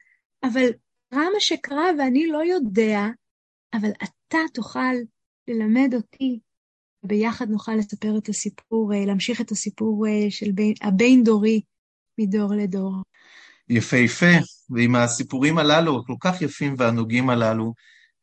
אבל 0.42 0.70
מה 1.12 1.20
שקרה 1.38 1.90
ואני 1.98 2.26
לא 2.26 2.44
יודע, 2.44 3.00
אבל 3.74 3.90
אתה 3.90 4.38
תוכל 4.54 4.94
ללמד 5.48 5.94
אותי, 5.94 6.40
וביחד 7.06 7.50
נוכל 7.50 7.72
לספר 7.72 8.18
את 8.18 8.28
הסיפור, 8.28 8.94
אה, 8.94 9.04
להמשיך 9.04 9.40
את 9.40 9.50
הסיפור 9.50 10.06
אה, 10.08 10.30
של 10.30 10.52
בין, 10.52 10.74
הבין-דורי 10.82 11.60
מדור 12.18 12.54
לדור. 12.54 12.92
יפהפה, 13.68 14.32
ועם 14.70 14.96
הסיפורים 14.96 15.58
הללו, 15.58 15.98
הכל 15.98 16.14
כך 16.20 16.42
יפים 16.42 16.74
והנוגעים 16.78 17.30
הללו, 17.30 17.72